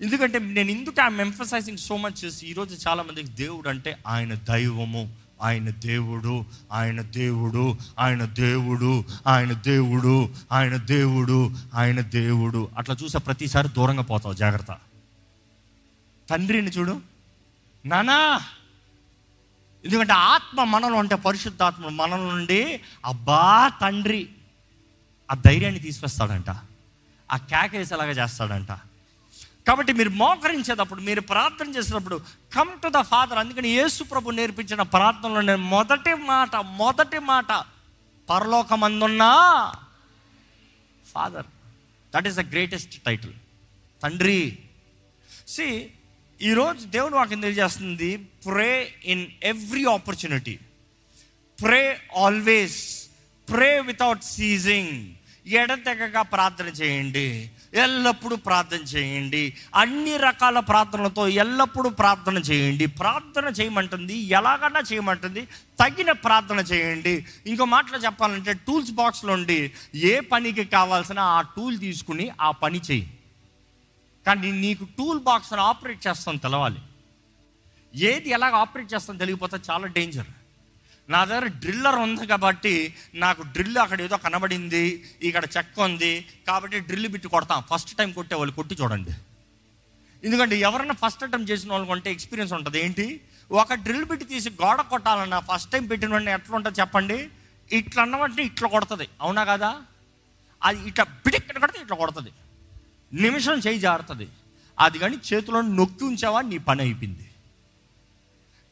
ఎందుకంటే 0.00 0.38
నేను 0.38 0.70
ఎందుకు 0.70 1.00
ఐఎమ్ 1.02 1.20
ఎంఫసైజింగ్ 1.20 1.78
సో 1.78 1.96
మచ్ 1.96 2.44
ఈరోజు 2.44 2.88
చాలా 2.88 3.02
మందికి 3.02 3.28
దేవుడు 3.28 3.68
అంటే 3.68 3.90
ఆయన 4.06 4.32
దైవము. 4.34 5.02
ఆయన 5.42 5.70
దేవుడు 5.70 6.44
ఆయన 6.72 7.02
దేవుడు 7.02 7.76
ఆయన 7.98 8.24
దేవుడు 8.24 9.04
ఆయన 9.26 9.52
దేవుడు 9.52 10.34
ఆయన 10.52 10.76
దేవుడు 10.76 11.50
ఆయన 11.74 12.00
దేవుడు. 12.00 12.68
అట్లా 12.78 12.96
చూసా 13.04 13.18
ప్రతిసారి 13.18 13.68
దూరంగా 13.68 14.02
పోతావు 14.02 14.34
జాగ్రత్త. 14.34 14.76
తండ్రిని 16.30 16.68
చూడు. 16.70 17.00
నానా! 17.86 18.40
ఎందుకంటే 19.84 20.12
ఆత్మ 20.12 20.64
మనలో 20.64 20.94
ఉంటే 20.94 21.14
పరిశుద్ధాత్మ 21.14 21.88
మనలో 21.88 22.32
నుండి 22.32 22.80
అబ్బా 23.04 23.70
తండ్రి. 23.80 24.28
ఆ 25.30 25.34
ధైర్యాన్ని 25.34 25.80
తీసుకొస్తాడంట 25.80 26.50
ఆ 27.32 27.36
కేక 27.36 27.76
వేసేలాగా 27.76 28.10
చేస్తాడంట. 28.10 28.72
కాబట్టి 29.68 29.92
మీరు 29.92 30.08
మోకరించేటప్పుడు 30.08 31.00
మీరు 31.00 31.20
ప్రార్థన 31.20 31.76
చేసేటప్పుడు 31.76 32.16
కమ్ 32.56 32.80
టు 32.82 32.88
ద 32.88 33.00
ఫాదర్ 33.00 33.38
అందుకని 33.38 33.68
యేసు 33.68 34.04
ప్రభు 34.04 34.30
నేర్పించిన 34.30 34.82
ప్రార్థనలో 34.82 35.40
నేను 35.40 35.62
మొదటి 35.62 36.14
మాట 36.14 36.56
మొదటి 36.56 37.18
మాట 37.18 37.64
పరలోకమందున్నా? 38.30 39.32
Father 41.12 41.46
that 42.14 42.26
is 42.26 42.36
the 42.36 42.40
greatest 42.40 42.94
title 43.04 43.32
తండ్రి. 44.02 44.58
సి 45.46 45.90
ఈరోజు 46.42 46.86
దేవుడు 46.86 47.14
వాక్యం 47.14 47.40
తెలియజేస్తుంది 47.40 48.16
pray 48.16 48.94
in 49.04 49.26
every 49.42 49.84
opportunity 49.84 50.58
pray 51.62 52.00
always 52.16 53.08
pray 53.48 53.80
without 53.80 54.24
ceasing 54.24 55.14
ఎడతెగగా 55.46 56.22
ప్రార్థన 56.22 56.66
చేయండి. 56.66 57.50
ఎల్లప్పుడూ 57.76 58.36
ప్రార్థన 58.36 58.76
చేయండి. 58.76 59.54
అన్ని 59.74 60.16
రకాల 60.16 60.58
ప్రార్థనలతో 60.58 61.28
ఎల్లప్పుడూ 61.28 61.90
ప్రార్థన 61.90 62.38
చేయండి. 62.38 62.86
ప్రార్థన 62.86 63.44
చేయమంటుంది. 63.44 64.14
ఎలాగన్నా 64.14 64.80
చేయమంటుంది. 64.92 65.48
తగిన 65.80 66.12
ప్రార్థన 66.12 66.58
చేయండి. 66.58 67.26
ఇంకో 67.46 67.64
మాటలో 67.64 67.98
చెప్పాలంటే 67.98 68.52
టూల్స్ 68.52 68.90
బాక్స్లో 68.90 69.32
ఉండి 69.32 69.72
ఏ 69.94 70.20
పనికి 70.20 70.64
కావాల్సిన 70.64 71.18
ఆ 71.18 71.40
టూల్ 71.40 71.78
తీసుకుని 71.78 72.30
ఆ 72.40 72.50
పని 72.50 72.80
చేయి. 72.90 73.10
కానీ 74.26 74.52
నీకు 74.52 74.84
టూల్ 74.98 75.20
బాక్స్ 75.20 75.52
ఆపరేట్ 75.52 76.06
చేస్తాను 76.06 76.38
తెలవాలి. 76.38 76.78
ఏది 77.94 78.30
ఎలాగ 78.30 78.54
ఆపరేట్ 78.54 78.94
చేస్తాను 78.94 79.18
తెలియకపోతే 79.18 79.56
చాలా 79.70 79.86
డేంజర్. 79.86 80.26
నా 81.10 81.24
దగ్గర 81.24 81.46
డ్రిల్లర్ 81.46 81.94
ఉంది 81.94 82.26
కాబట్టి 82.26 82.94
నాకు 83.14 83.42
డ్రిల్ 83.42 83.78
అక్కడ 83.78 84.00
ఏదో 84.00 84.16
కనబడింది 84.16 85.04
ఇక్కడ 85.22 85.44
చెక్క 85.56 85.80
ఉంది 85.80 86.26
కాబట్టి 86.46 86.80
డ్రిల్ 86.80 87.08
బిట్టు 87.08 87.28
కొడతాం. 87.28 87.62
ఫస్ట్ 87.74 87.96
టైం 87.96 88.12
కొట్టే 88.12 88.34
వాళ్ళు 88.34 88.54
కొట్టి 88.54 88.76
చూడండి. 88.82 89.10
ఎందుకంటే 90.24 90.58
ఎవరైనా 90.58 90.94
ఫస్ట్ 90.94 91.24
అటెంప్ట్ 91.24 91.50
చేసిన 91.50 91.72
వాళ్ళు 91.72 91.86
కొంటే 91.86 92.12
ఎక్స్పీరియన్స్ 92.12 92.52
ఉంటుంది. 92.52 92.80
ఏంటి? 92.80 93.20
ఒక 93.52 93.74
డ్రిల్ 93.74 94.04
బిట్టి 94.04 94.26
తీసి 94.26 94.50
గోడ 94.50 94.80
కొట్టాలన్నా 94.80 95.40
ఫస్ట్ 95.40 95.70
టైం 95.70 95.86
పెట్టిన 95.86 96.12
వాడిని 96.12 96.30
ఎట్లా 96.30 96.56
ఉంటుంది 96.56 96.80
చెప్పండి. 96.80 97.28
ఇట్లా 97.72 98.02
అన్నవంటే 98.02 98.42
ఇట్లా 98.42 98.68
కొడుతుంది. 98.68 99.08
అవునా 99.20 99.44
కదా? 99.44 99.82
అది 100.62 100.88
ఇట్లా 100.88 101.04
బిడిక్కడ 101.04 101.58
కొడితే 101.58 101.80
ఇట్లా 101.80 101.96
కొడుతుంది. 101.96 102.32
నిమిషం 103.12 103.58
చేయి 103.58 103.78
జారుతుంది. 103.78 104.28
అది 104.80 104.98
కానీ 104.98 105.16
చేతిలో 105.32 105.60
నొక్కి 105.60 106.04
ఉంచావా 106.04 106.42
నీ 106.42 106.58
పని 106.58 106.82
అయిపోయింది. 106.82 107.30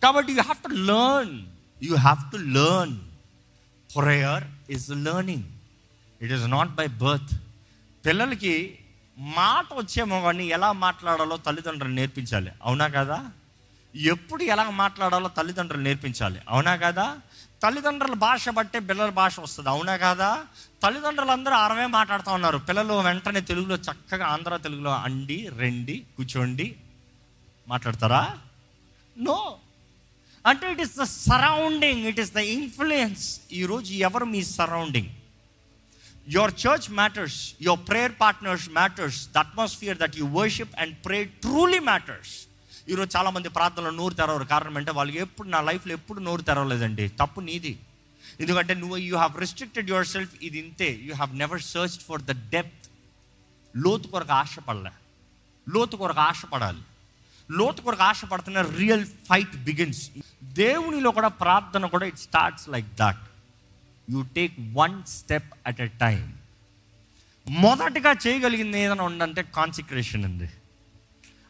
కాబట్టి 0.03 0.33
you 0.33 0.43
have 0.43 0.63
to 0.63 0.69
learn 0.69 1.43
you 1.83 1.97
have 1.97 2.33
to 2.33 2.37
learn 2.37 2.99
prayer 3.97 4.45
is 4.71 4.91
learning 4.91 5.45
it 6.23 6.33
is 6.33 6.51
not 6.51 6.71
by 6.71 6.87
birth 6.87 7.41
పిల్లలకి 8.07 8.79
మాట 9.19 9.67
వచ్చేమో 9.75 10.21
కానీ 10.21 10.47
ఎలా 10.47 10.73
మాట్లాడాలో 10.73 11.37
తల్లిదండ్రులు 11.37 11.95
నేర్పించాలి. 11.95 12.53
అవునా 12.63 12.89
కదా? 12.89 13.31
ఎప్పుడు 13.95 14.43
ఎలా 14.43 14.71
మాట్లాడాలో 14.71 15.29
తల్లిదండ్రులు 15.29 15.83
నేర్పించాలి. 15.83 16.41
అవునా 16.49 16.77
కదా? 16.77 17.17
తల్లిదండ్రుల 17.63 18.13
భాష 18.15 18.49
బట్టే 18.49 18.79
పిల్లల 18.79 19.11
భాష 19.11 19.41
వస్తుంది. 19.41 19.69
అవునా 19.69 19.97
కదా? 19.97 20.45
తల్లిదండ్రులు 20.83 21.31
అందరూ 21.31 21.55
అరవై 21.55 21.87
మాట్లాడుతూ 21.87 22.31
ఉన్నారు. 22.31 22.59
పిల్లలు 22.59 22.95
వెంటనే 22.95 23.41
తెలుగులో 23.41 23.77
చక్కగా 23.77 24.27
ఆంధ్ర 24.27 24.57
తెలుగులో 24.57 24.91
అండి 24.91 25.51
రెండి 25.57 26.05
కూర్చోండి. 26.17 26.77
మాట్లాడతారా? 27.69 28.39
నో. 29.19 29.57
అంటే 30.51 30.73
it 30.73 30.81
is 30.87 30.97
the 31.03 31.03
surrounding 31.03 32.03
it 32.11 32.21
is 32.25 32.33
the 32.39 32.43
influence 32.57 33.25
ఈరోజు 33.61 33.93
ఎవరు 34.09 34.27
మీ 34.35 34.43
surrounding 34.59 35.11
your 36.35 36.55
church 36.65 36.89
matters 37.01 37.39
your 37.67 37.83
prayer 37.89 38.13
partners 38.25 38.67
matters 38.79 39.21
the 39.35 39.39
atmosphere 39.39 39.99
that 40.03 40.17
you 40.21 40.27
worship 40.41 40.75
and 40.83 40.95
pray 41.07 41.25
truly 41.25 41.81
matters 41.91 42.35
ఈరోజు 42.93 43.11
చాలామంది 43.17 43.49
ప్రార్థనలు 43.49 43.97
నోరు 43.97 44.15
తెరవరు. 44.15 44.45
కారణం 44.45 44.77
అంటే 44.77 44.91
వాళ్ళకి 44.91 45.19
ఎప్పుడు 45.19 45.49
నా 45.49 45.61
లైఫ్లో 45.61 45.93
ఎప్పుడు 45.93 46.21
నోరు 46.21 46.43
తెరవలేదండి. 46.43 47.09
తప్పు 47.09 47.41
నీది. 47.41 47.79
ఎందుకంటే 48.41 48.75
నువ్వు 48.75 48.97
you 48.97 49.15
have 49.17 49.41
restricted 49.41 49.89
your 49.91 50.07
self 50.07 50.35
ఇది 50.43 50.59
ఇంతే. 50.59 50.89
You 51.03 51.15
have 51.15 51.33
never 51.43 51.63
search 51.63 51.97
for 52.09 52.23
the 52.23 52.33
depth 52.51 52.87
లోతు 53.75 54.07
కొరకు 54.07 54.33
ఆశపడలే. 54.33 54.93
లోతు 55.69 55.97
కొరకు 55.97 56.21
ఆశపడాలి. 56.21 56.85
లోతు 57.51 57.83
కొరకు 57.83 58.03
ఆశపడుతున్న 58.03 58.61
రియల్ 58.61 59.07
ఫైట్ 59.29 59.57
బిగిన్స్ 59.57 60.03
దేవునిలో 60.43 61.11
కూడా 61.11 61.29
ప్రార్థన 61.29 61.87
కూడా 61.87 62.07
it 62.07 62.19
starts 62.19 62.69
like 62.69 62.87
that 62.97 63.23
you 64.11 64.23
take 64.23 64.55
one 64.73 65.05
step 65.09 65.51
at 65.67 65.81
a 65.81 65.87
time 65.87 66.25
మొదటిగా 67.47 68.13
చేయగలిగింది 68.27 68.79
ఏదైనా 68.79 69.03
ఉందంటే 69.03 69.43
కాన్సిక్రేషన్ 69.43 70.25
ఉంది 70.25 70.49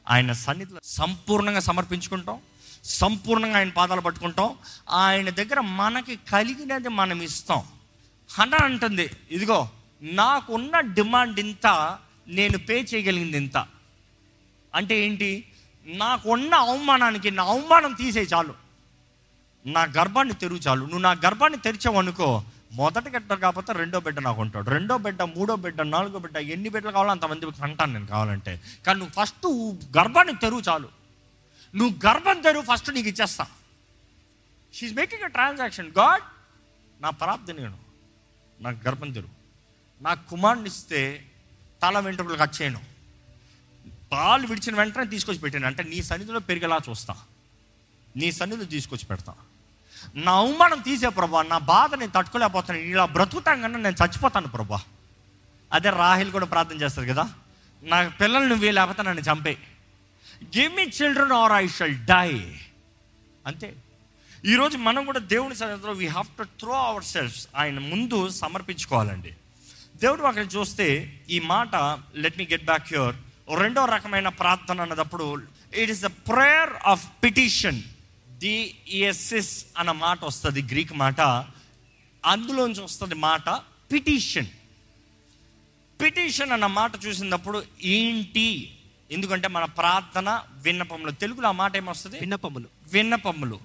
ఆయన 0.07 0.33
సన్నిధిలో 0.33 0.81
సంపూర్ణంగా 0.83 1.61
సమర్పించుకుంటాం 1.61 2.39
సంపూర్ణంగా 2.85 3.59
ఆయన 3.59 3.69
పాదాలు 3.69 4.01
పట్టుకుంటాం 4.01 4.51
ఆయన 4.91 5.31
దగ్గర 5.31 5.61
మనకి 5.61 6.19
కలిగినది 6.31 6.89
మనం 6.89 7.23
ఇస్తాం. 7.23 7.63
హన 8.31 8.55
అంటుంది 8.55 9.11
ఇదిగో 9.31 9.69
నాకున్న 10.03 10.81
డిమాండ్ 10.81 11.41
ఇంత 11.41 11.67
నేను 12.29 12.59
పే 12.59 12.81
చేయగలిగింది 12.81 13.37
ఇంత. 13.37 13.57
అంటే 14.75 15.07
ఏంటి? 15.07 15.31
నాకున్న 15.87 16.55
అవమానానికి 16.55 17.31
నా 17.31 17.43
అవమానం 17.43 17.93
తీసే 17.93 18.23
చాలు. 18.23 18.55
నా 19.67 19.83
గర్భాన్ని 19.83 20.35
తెరువు 20.35 20.59
చాలు. 20.59 20.81
నువ్వు 20.81 20.99
నా 20.99 21.11
గర్భాన్ని 21.11 21.59
తెరిచావు 21.59 21.99
అనుకో 21.99 22.45
మొదటి 22.73 23.11
బిడ్డ 23.11 23.35
కాకపోతే 23.35 23.73
రెండో 23.73 24.01
బిడ్డ 24.01 24.21
నాకు 24.21 24.41
ఉంటాడు. 24.41 24.71
రెండో 24.71 24.99
బిడ్డ 24.99 25.23
మూడో 25.23 25.57
బిడ్డ 25.57 25.83
నాలుగో 25.83 26.19
బిడ్డ 26.19 26.37
ఎన్ని 26.37 26.69
బిడ్డలు 26.69 26.93
కావాలో 26.93 27.11
అంతమంది 27.11 27.47
అంటాను 27.63 27.93
నేను 27.93 28.07
కావాలంటే. 28.07 28.61
కానీ 28.87 29.01
నువ్వు 29.01 29.25
ఫస్ట్ 29.25 29.47
గర్భాన్ని 29.99 30.35
తెరువు 30.35 30.61
చాలు. 30.61 30.89
నువ్వు 31.75 32.07
గర్భం 32.07 32.41
తెరువు 32.41 32.65
ఫస్ట్ 32.73 32.91
నీకు 32.91 33.09
ఇచ్చేస్తా. 33.09 33.47
She 34.75 34.95
making 34.95 35.23
a 35.23 35.27
transaction 35.27 35.93
God 35.99 36.23
నా 37.03 37.11
ప్రాప్తి 37.11 37.53
నేను 37.53 37.79
నాకు 38.61 38.89
గర్భం 38.89 39.13
తెరువు. 39.13 39.35
నా 40.03 40.15
కుమారుని 40.15 40.67
ఇస్తే 40.67 41.25
తల 41.83 41.99
వెంట్రుకలు 41.99 42.37
కట్ 42.37 42.63
చేయను. 42.63 42.94
పాలు 44.13 44.47
విడిచిన 44.47 44.77
వెంటనే 44.77 45.07
తీసుకొచ్చి 45.07 45.41
పెట్టాను. 45.41 45.67
అంటే 45.67 45.83
నీ 45.83 46.03
సన్నిధిలో 46.03 46.41
పెరిగేలా 46.41 46.81
చూస్తా. 46.91 47.17
నీ 48.17 48.33
సన్నిధిలో 48.33 48.67
తీసుకొచ్చి 48.67 49.07
పెడతా. 49.07 49.35
నా 50.15 50.33
అవమానం 50.33 50.81
తీసే 50.81 51.09
ప్రభా 51.09 51.43
నా 51.43 51.59
బాధ 51.59 51.95
నేను 51.95 52.13
తట్టుకోలేకపోతాను 52.17 52.79
ఇలా 52.79 53.05
బ్రతుకుతాం 53.05 53.61
కన్నా 53.61 53.79
నేను 53.79 53.97
చచ్చిపోతాను 54.05 54.49
ప్రభా. 54.49 54.83
అదే 55.73 55.91
రాహిల్ 55.91 56.33
కూడా 56.33 56.47
ప్రార్థన 56.47 56.81
చేస్తారు 56.81 57.07
కదా 57.07 57.31
నా 57.83 58.09
పిల్లలు 58.09 58.45
నువ్వే 58.45 58.71
లేకపోతే 58.71 59.03
నన్ను 59.03 59.23
చంపే. 59.23 59.59
Give 60.45 60.77
me 60.77 60.83
children 60.83 61.33
or 61.33 61.53
I 61.53 61.69
shall 61.69 61.95
die 61.95 62.59
అంతే. 63.47 63.75
ఈరోజు 64.45 64.77
మనం 64.77 65.05
కూడా 65.05 65.19
దేవుని 65.19 65.55
సన్నిధిలో 65.57 65.93
we 65.93 66.07
have 66.07 66.27
to 66.39 66.43
throw 66.43 66.73
ourselves 67.05 67.49
ఆయన 67.57 67.79
ముందు 67.79 68.29
సమర్పించుకోవాలండి. 68.29 69.35
దేవుడు 69.97 70.23
అక్కడ 70.23 70.47
చూస్తే 70.57 71.21
ఈ 71.31 71.41
మాట 71.41 71.75
let 72.15 72.39
me 72.39 72.49
get 72.53 72.65
back 72.65 72.93
your 72.93 73.17
రెండో 73.53 73.85
రకమైన 73.85 74.29
ప్రార్థన 74.29 74.81
అన్నదప్పుడు 74.81 75.43
it 75.75 75.91
is 75.91 76.03
the 76.03 76.07
prayer 76.07 76.71
of 76.87 77.09
petition 77.25 77.83
DSS 78.39 79.67
అన్న 79.79 79.93
మాట 79.93 80.25
వస్తుంది 80.25 80.63
గ్రీక్ 80.63 80.93
మాట. 80.93 81.21
అందులోంచి 82.25 82.83
వస్తుంది 82.83 83.15
మాట 83.15 83.49
పిటిషన్ 83.93 84.47
పిటిషన్ 86.01 86.53
అన్న 86.53 86.67
మాట 86.67 86.93
చూసినప్పుడు 87.07 87.65
ఏంటి? 87.83 88.79
ఎందుకంటే 89.11 89.49
మన 89.49 89.65
ప్రార్థన 89.65 90.43
విన్నపములు. 90.53 91.11
తెలుగులో 91.11 91.49
ఆ 91.49 91.53
మాట 91.53 91.77
ఏమొస్తుంది? 91.77 92.19
విన్నపములు. 92.19 92.69
విన్నపములు. 92.93 93.61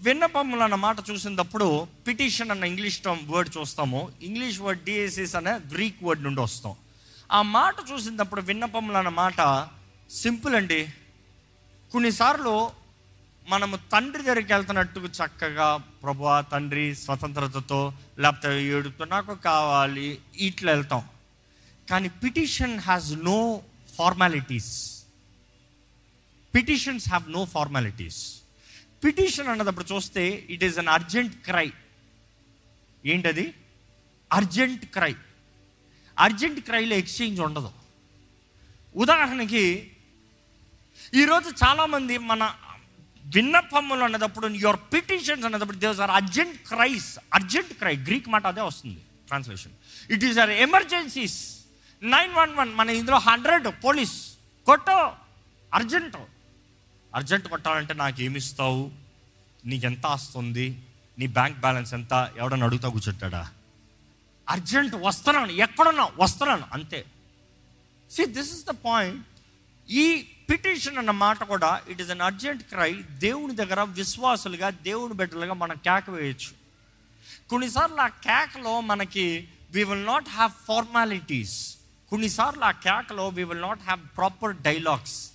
విన్నపములు 0.00 0.60
అన్న 0.60 0.74
మాట 0.74 0.96
చూసినప్పుడు 1.10 1.86
పిటిషన్ 2.06 2.50
అన్న 2.50 2.64
ఇంగ్లీష్ 2.64 2.98
టర్మ్ 2.98 3.28
వర్డ్ 3.28 3.56
చూస్తాము. 3.58 4.12
ఇంగ్లీష్ 4.22 4.60
వర్డ్ 4.60 4.84
డిఎస్ఎస్ 4.84 5.36
అనే 5.36 5.50
గ్రీక్ 5.50 6.04
వర్డ్ 6.04 6.22
నుండి 6.22 6.40
వస్తాం. 6.40 6.74
ఆ 7.32 7.42
మాట 7.42 7.74
చూసినప్పుడు 7.92 8.40
విన్నపములు 8.40 8.96
అన్న 8.96 9.08
మాట 9.08 9.70
సింపుల్ 10.10 10.54
అండి. 10.54 10.88
కొన్నిసార్లు 11.92 12.70
మనము 13.48 13.76
తండ్రి 13.76 14.22
దగ్గరికి 14.22 14.52
వెళ్తున్నట్టు 14.52 15.00
చక్కగా 15.00 15.76
ప్రభా 15.76 16.40
తండ్రి 16.40 16.94
స్వతంత్రతతో 16.94 17.92
లేకపోతే 18.18 18.64
ఏడుతో 18.64 19.04
నాకు 19.04 19.34
కావాలి 19.34 20.18
ఇట్లా 20.36 20.72
వెళ్తాం. 20.72 21.08
కానీ 21.90 22.08
petition 22.08 22.78
has 22.78 23.12
no 23.12 23.62
formalities 23.96 24.72
petitions 26.54 27.08
have 27.08 27.32
no 27.32 27.44
formalities 27.44 28.40
petition 29.04 29.48
అన్నదప్పుడు 29.48 29.94
చూస్తే 29.94 30.46
it 30.50 30.64
is 30.64 30.78
an 30.78 30.88
urgent 30.88 31.34
cry 31.44 31.72
ఏంటది? 33.04 33.54
అర్జెంట్ 34.32 34.86
క్రై 34.86 35.14
అర్జెంట్ 36.18 36.60
క్రైలో 36.60 36.96
ఎక్స్చేంజ్ 36.96 37.40
ఉండదు. 37.40 37.70
ఉదాహరణకి 38.94 39.92
ఈరోజు 41.14 41.48
చాలామంది 41.64 42.18
మన 42.18 42.54
విన్నపములు 43.24 44.04
అనేటప్పుడు 44.04 44.46
యువర్ 44.54 44.76
పిటిషన్స్ 44.92 45.44
అనేటప్పుడు 45.44 45.76
these 45.76 46.00
are 46.00 46.10
urgent 46.10 46.56
cries 46.68 47.18
urgent 47.34 47.72
cry 47.72 47.96
Greek 47.96 48.28
మాట 48.28 48.46
అదే 48.46 48.60
వస్తుంది 48.60 49.00
translation 49.26 49.72
it 50.10 50.24
is 50.24 50.38
our 50.38 50.50
emergencies 50.50 51.64
nine 52.02 52.32
one 52.32 52.54
one 52.54 52.74
మన 52.74 52.90
ఇందులో 52.90 53.18
హండ్రెడ్ 53.18 53.68
పోలీస్ 53.84 54.36
కొట్టో 54.66 55.16
అర్జెంట్ 55.74 56.16
అర్జెంట్ 57.14 57.48
కొట్టాలంటే 57.48 57.94
నాకు 57.94 58.22
ఏమి 58.22 58.38
ఇస్తావు 58.38 58.90
నీకెంత 59.66 60.06
వస్తుంది 60.06 60.66
నీ 61.18 61.26
బ్యాంక్ 61.26 61.58
బ్యాలెన్స్ 61.60 61.94
ఎంత? 61.94 62.28
ఎవడన్నా 62.36 62.66
అడుగుతా 62.66 62.88
కూర్చుంటాడా? 62.88 63.50
అర్జెంట్ 64.48 64.94
వస్తున్నాను 64.94 65.52
ఎక్కడున్నా 65.52 66.10
వస్తున్నాను 66.16 66.66
అంతే. 66.72 67.04
See 68.10 68.24
this 68.24 68.52
is 68.54 68.66
the 68.66 68.70
point 68.70 69.26
ఈ 69.90 70.26
పిటిషన్ 70.50 70.98
అన్న 70.98 71.10
మాట 71.10 71.44
కూడా 71.44 71.80
it 71.88 72.02
is 72.02 72.10
an 72.10 72.20
urgent 72.20 72.62
cry 72.62 72.92
దేవుని 73.10 73.56
దగ్గర 73.56 73.82
విశ్వాసులుగా 73.82 74.70
దేవుని 74.70 75.14
బిడ్డలుగా 75.14 75.52
మనం 75.52 75.76
కేక 75.76 76.10
వేయచ్చు. 76.10 76.66
కొన్నిసార్లు 77.48 78.00
ఆ 78.00 78.08
కేకలో 78.08 78.80
మనకి 78.80 79.48
we 79.70 79.84
will 79.84 80.06
not 80.06 80.28
have 80.28 80.52
formalities 80.52 81.76
కొన్నిసార్లు 82.10 82.64
ఆ 82.64 82.70
కేకలో 82.70 83.28
we 83.28 83.44
will 83.44 83.62
not 83.62 83.82
have 83.82 84.16
proper 84.16 84.56
dialogues 84.56 85.30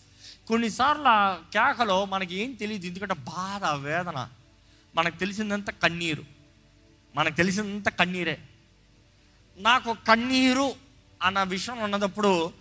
కొన్నిసార్లు 0.47 1.07
ఆ 1.07 1.33
కేకలో 1.33 2.05
మనకి 2.05 2.35
ఏం 2.35 2.53
తెలియదు 2.53 2.85
ఎందుకంటే 2.85 3.13
బాధ 3.13 3.65
వేదన. 3.65 4.29
మనకు 4.95 5.15
తెలిసిందంత 5.15 5.69
కన్నీరు. 5.69 6.25
మనకు 7.15 7.35
తెలిసిందంత 7.35 7.89
కన్నీరే. 7.89 8.39
నాకు 9.57 9.97
కన్నీరు 10.07 10.75
అన్న 11.23 11.43
విషయం 11.43 11.79
ఉన్నదప్పుడు 11.79 12.53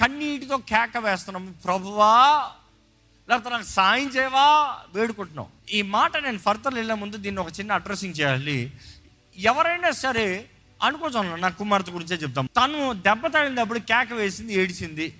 కన్నీటితో 0.00 0.56
కేక 0.56 0.98
వేస్తున్నాం 0.98 1.54
ప్రభువా 1.64 2.50
లేకపోతే 3.28 3.50
నాకు 3.50 3.62
సాయం 3.62 4.08
చేయవా? 4.08 4.78
వేడుకుంటున్నాం. 4.94 5.46
ఈ 5.70 5.82
మాట 5.82 6.16
నేను 6.16 6.38
ఫర్దర్ 6.38 6.74
వెళ్ళే 6.74 6.94
ముందు 6.94 7.16
దీన్ని 7.16 7.40
ఒక 7.40 7.48
చిన్న 7.58 7.72
అడ్రస్సింగ్ 7.72 8.14
చేయాలి. 8.20 8.72
ఎవరైనా 9.36 9.90
సరే 9.90 10.50
అనుకోవచ్చు 10.82 11.36
నా 11.36 11.48
కుమార్తె 11.48 11.92
గురించే 11.92 12.16
చెప్తాం. 12.16 12.46
తను 12.46 12.92
దెబ్బ 12.92 13.26
తగిలినప్పుడు 13.26 13.78
కేక 13.78 14.12
వేసింది 14.12 14.54
ఏడిచింది. 14.54 15.18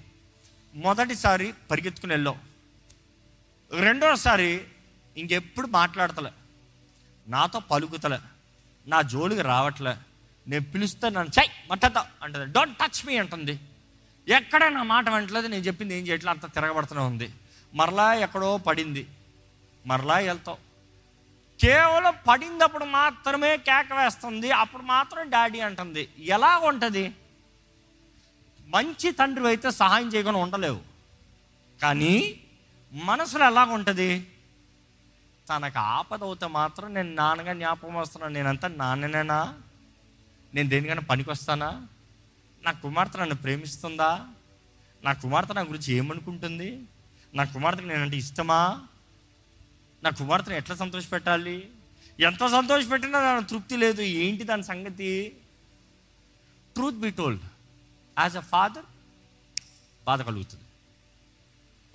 మొదటిసారి 0.74 1.54
పరిగెత్తుకుని 1.70 2.12
వెళ్ళాం. 2.12 2.40
రెండోసారి 3.80 4.64
ఇంకెప్పుడు 5.16 5.66
మాట్లాడతలే. 5.66 6.30
నాతో 7.28 7.60
పలుకుతలే. 7.60 8.18
నా 8.86 9.02
జోలికి 9.02 9.42
రావట్లే. 9.42 9.96
నేను 10.48 10.64
పిలుస్తే 10.64 11.10
నన్ను 11.10 11.40
చై 11.40 11.48
మట్టత 11.70 11.98
అంటుంది. 11.98 12.52
డోంట్ 12.52 12.78
టచ్ 12.78 13.06
మీ 13.06 13.16
అంటుంది. 13.16 13.60
ఎక్కడ 14.28 14.68
నా 14.68 14.82
మాట 14.82 15.08
వింటలేదు 15.08 15.46
నేను 15.46 15.62
చెప్పింది 15.62 15.98
ఏం 15.98 16.06
చేయట్లేదు 16.06 16.30
అంత 16.30 16.54
తిరగబడుతూనే 16.54 17.00
ఉంది. 17.00 17.32
మరలా 17.74 18.14
ఎక్కడో 18.14 18.56
పడింది. 18.56 19.06
మరలా 19.86 20.16
వెళ్తావు 20.18 20.56
కేవలం 21.60 22.14
పడిందప్పుడు 22.28 22.84
మాత్రమే 22.84 23.56
కేక 23.56 23.92
వేస్తుంది 23.92 24.50
అప్పుడు 24.50 24.82
మాత్రం 24.82 25.30
డాడీ 25.30 25.60
అంటుంది. 25.60 26.08
ఎలా 26.18 26.58
ఉంటుంది? 26.58 27.12
మంచి 28.66 29.10
తండ్రి 29.10 29.46
అయితే 29.46 29.70
సహాయం 29.70 30.08
చేయకుండా 30.08 30.38
ఉండలేవు. 30.38 30.80
కానీ 31.82 32.40
మనసులో 32.92 33.46
ఎలాగ 33.46 33.70
ఉంటుంది 33.70 34.26
తనకు 35.48 35.78
ఆపద 35.78 36.22
అవుతే 36.22 36.46
మాత్రం 36.46 36.94
నేను 36.94 37.14
నాన్నగా 37.14 37.52
జ్ఞాపకం 37.52 37.94
వస్తున్నాను 37.94 38.34
నేనంతా 38.34 38.68
నాన్ననేనా? 38.68 39.54
నేను 40.54 40.68
దేనికైనా 40.68 41.02
పనికి 41.02 41.30
వస్తానా 41.30 41.86
నా 42.62 42.72
కుమార్తె 42.72 43.18
నన్ను 43.18 43.34
ప్రేమిస్తుందా? 43.34 44.26
నా 45.04 45.12
కుమార్తె 45.12 45.54
నా 45.54 45.60
గురించి 45.60 45.94
ఏమనుకుంటుంది? 45.94 46.86
నా 47.34 47.44
కుమార్తెకి 47.44 47.88
నేనంటే 47.88 48.16
ఇష్టమా? 48.16 48.86
నా 50.02 50.10
కుమార్తెను 50.10 50.56
ఎట్లా 50.56 50.76
సంతోషపెట్టాలి? 50.76 51.70
ఎంత 52.20 52.46
సంతోషపెట్టినా 52.46 53.20
దాని 53.20 53.46
తృప్తి 53.46 53.76
లేదు. 53.76 54.02
ఏంటి 54.02 54.44
దాని 54.44 54.64
సంగతి? 54.64 55.36
Truth 56.74 56.96
be 56.96 57.10
told 57.10 57.44
as 58.18 58.36
a 58.36 58.40
father 58.40 58.86
బాధ 60.04 60.22
కలుగుతుంది. 60.22 60.64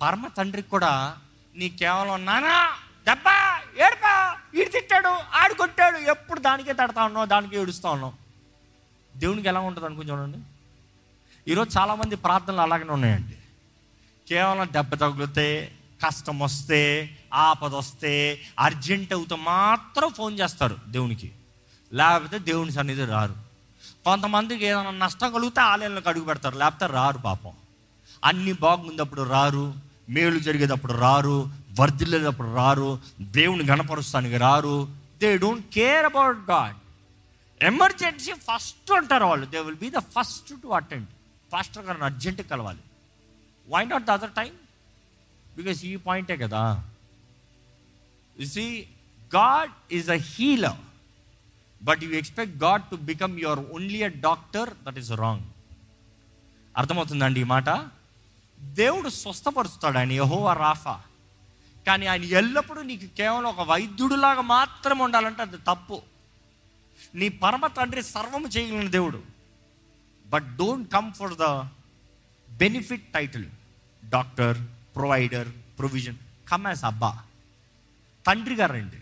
పరమ 0.02 0.28
తండ్రికి 0.28 0.68
కూడా 0.68 1.18
నీ 1.54 1.68
కేవలం 1.68 2.24
నానా 2.24 2.78
దెబ్బ 3.06 3.24
ఏడుపా 3.80 4.36
ఈడు 4.54 4.68
తిట్టాడు 4.68 5.08
ఆడు 5.08 5.54
కొట్టాడు 5.54 5.96
ఎప్పుడు 5.96 6.40
దానికే 6.40 6.72
తడతా 6.72 7.04
ఉన్నావు 7.04 7.26
దానికే 7.26 7.60
ఏడుస్తూ 7.60 7.88
ఉన్నావు? 7.88 8.12
దేవునికి 9.16 9.48
ఎలా 9.48 9.60
ఉంటుంది 9.60 9.86
అనుకుని 9.86 10.10
చూడండి. 10.10 10.38
ఈరోజు 11.50 11.78
చాలామంది 11.78 12.16
ప్రార్థనలు 12.16 12.60
అలాగనే 12.60 12.92
ఉన్నాయండి. 12.92 13.36
కేవలం 14.28 14.68
దెబ్బ 14.72 14.94
తగిలితే 14.94 15.72
కష్టం 16.06 16.38
వస్తే 16.38 17.10
ఆపద 17.34 17.74
వస్తే 17.74 18.40
అర్జెంట్ 18.58 19.12
అవుతూ 19.12 19.36
మాత్రం 19.36 20.10
ఫోన్ 20.10 20.40
చేస్తారు 20.40 20.76
దేవునికి. 20.88 21.32
లేకపోతే 21.92 22.38
దేవుని 22.38 22.72
సన్నిధి 22.72 23.04
రారు. 23.04 23.34
కొంతమందికి 24.04 24.64
ఏదైనా 24.64 24.90
నష్టం 24.90 25.32
కలిగితే 25.32 25.60
ఆలయంలోకి 25.60 26.08
అడుగు 26.08 26.24
పెడతారు 26.24 26.58
లేకపోతే 26.58 26.86
రారు 26.86 27.18
పాపం. 27.18 27.52
అన్నీ 28.24 28.52
బాగుందప్పుడు 28.52 29.22
రారు 29.22 29.74
మేలు 30.08 30.38
జరిగేటప్పుడు 30.38 30.92
రారు 30.92 31.59
వర్ధిల్లేటప్పుడు 31.78 32.50
రారు 32.54 32.90
దేవుని 33.20 33.64
గణపరుస్తానికి 33.70 34.36
రారు. 34.36 34.76
They 35.20 35.36
don't 35.36 35.66
care 35.74 36.04
about 36.04 36.38
God 36.50 36.76
emergency 37.60 38.32
first 38.32 38.92
అంటారు 38.92 39.24
వాళ్ళు. 39.24 39.46
They 39.46 39.60
will 39.60 39.80
be 39.84 39.90
the 39.90 40.00
first 40.14 40.52
to 40.62 40.68
attend 40.68 41.08
pastor 41.52 41.84
గారిని 41.84 42.04
అర్జెంట్ 42.04 42.42
కలవాలి. 42.50 42.82
Why 43.68 43.84
not 43.84 44.04
the 44.04 44.10
other 44.10 44.30
time 44.30 44.52
because 45.56 45.84
ఈ 45.84 45.96
పాయింటే 45.96 46.36
కదా. 46.36 46.62
See 48.36 48.86
God 49.34 49.72
is 49.92 50.10
a 50.10 50.18
healer 50.32 50.80
but 51.82 52.02
you 52.04 52.10
expect 52.10 52.56
God 52.56 52.84
to 52.90 52.96
become 52.96 53.40
your 53.40 53.60
only 53.76 54.02
a 54.02 54.12
doctor 54.28 54.70
that 54.86 54.98
is 54.98 55.12
wrong 55.24 55.44
అర్థమవుతుందండి 56.76 57.40
ఈ 57.40 57.44
మాట? 57.44 57.68
దేవుడు 58.60 59.08
స్వస్థపరుస్తాడు 59.08 59.98
ఆయన 59.98 60.12
యహోవా 60.12 60.52
రాఫా. 60.54 60.96
కానీ 61.86 62.06
ఆయన 62.06 62.24
ఎల్లప్పుడూ 62.24 62.82
నీకు 62.82 63.16
కేవలం 63.16 63.44
ఒక 63.44 63.60
వైద్యుడిలాగా 63.60 64.40
మాత్రం 64.40 64.98
ఉండాలంటే 64.98 65.42
అది 65.42 65.56
తప్పు. 65.56 66.02
నీ 67.14 67.28
పరమ 67.28 67.66
తండ్రి 67.66 68.02
సర్వము 68.02 68.48
చేయగలిగిన 68.48 68.90
దేవుడు. 68.90 69.22
But 70.26 70.56
don't 70.56 70.92
come 70.92 71.12
for 71.12 71.34
the 71.34 71.44
benefit 72.52 73.12
title 73.12 73.46
doctor 74.08 74.58
provider 74.96 75.48
provision 75.78 76.16
come 76.48 76.66
as 76.66 76.84
అబ్బా 76.84 77.18
తండ్రి 78.26 78.54
గారండి. 78.54 78.96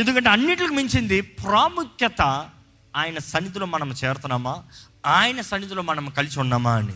ఎందుకంటే 0.00 0.28
అన్నిటికి 0.28 0.74
మించింది 0.74 1.20
ప్రాముఖ్యత 1.20 2.50
ఆయన 2.96 3.18
సన్నిధిలో 3.18 3.66
మనం 3.66 3.94
చేరుతున్నామా? 4.04 4.64
ఆయన 5.06 5.40
సన్నిధిలో 5.40 5.82
మనం 5.82 6.10
కలిసి 6.10 6.40
ఉన్నామా 6.40 6.76
అని. 6.76 6.92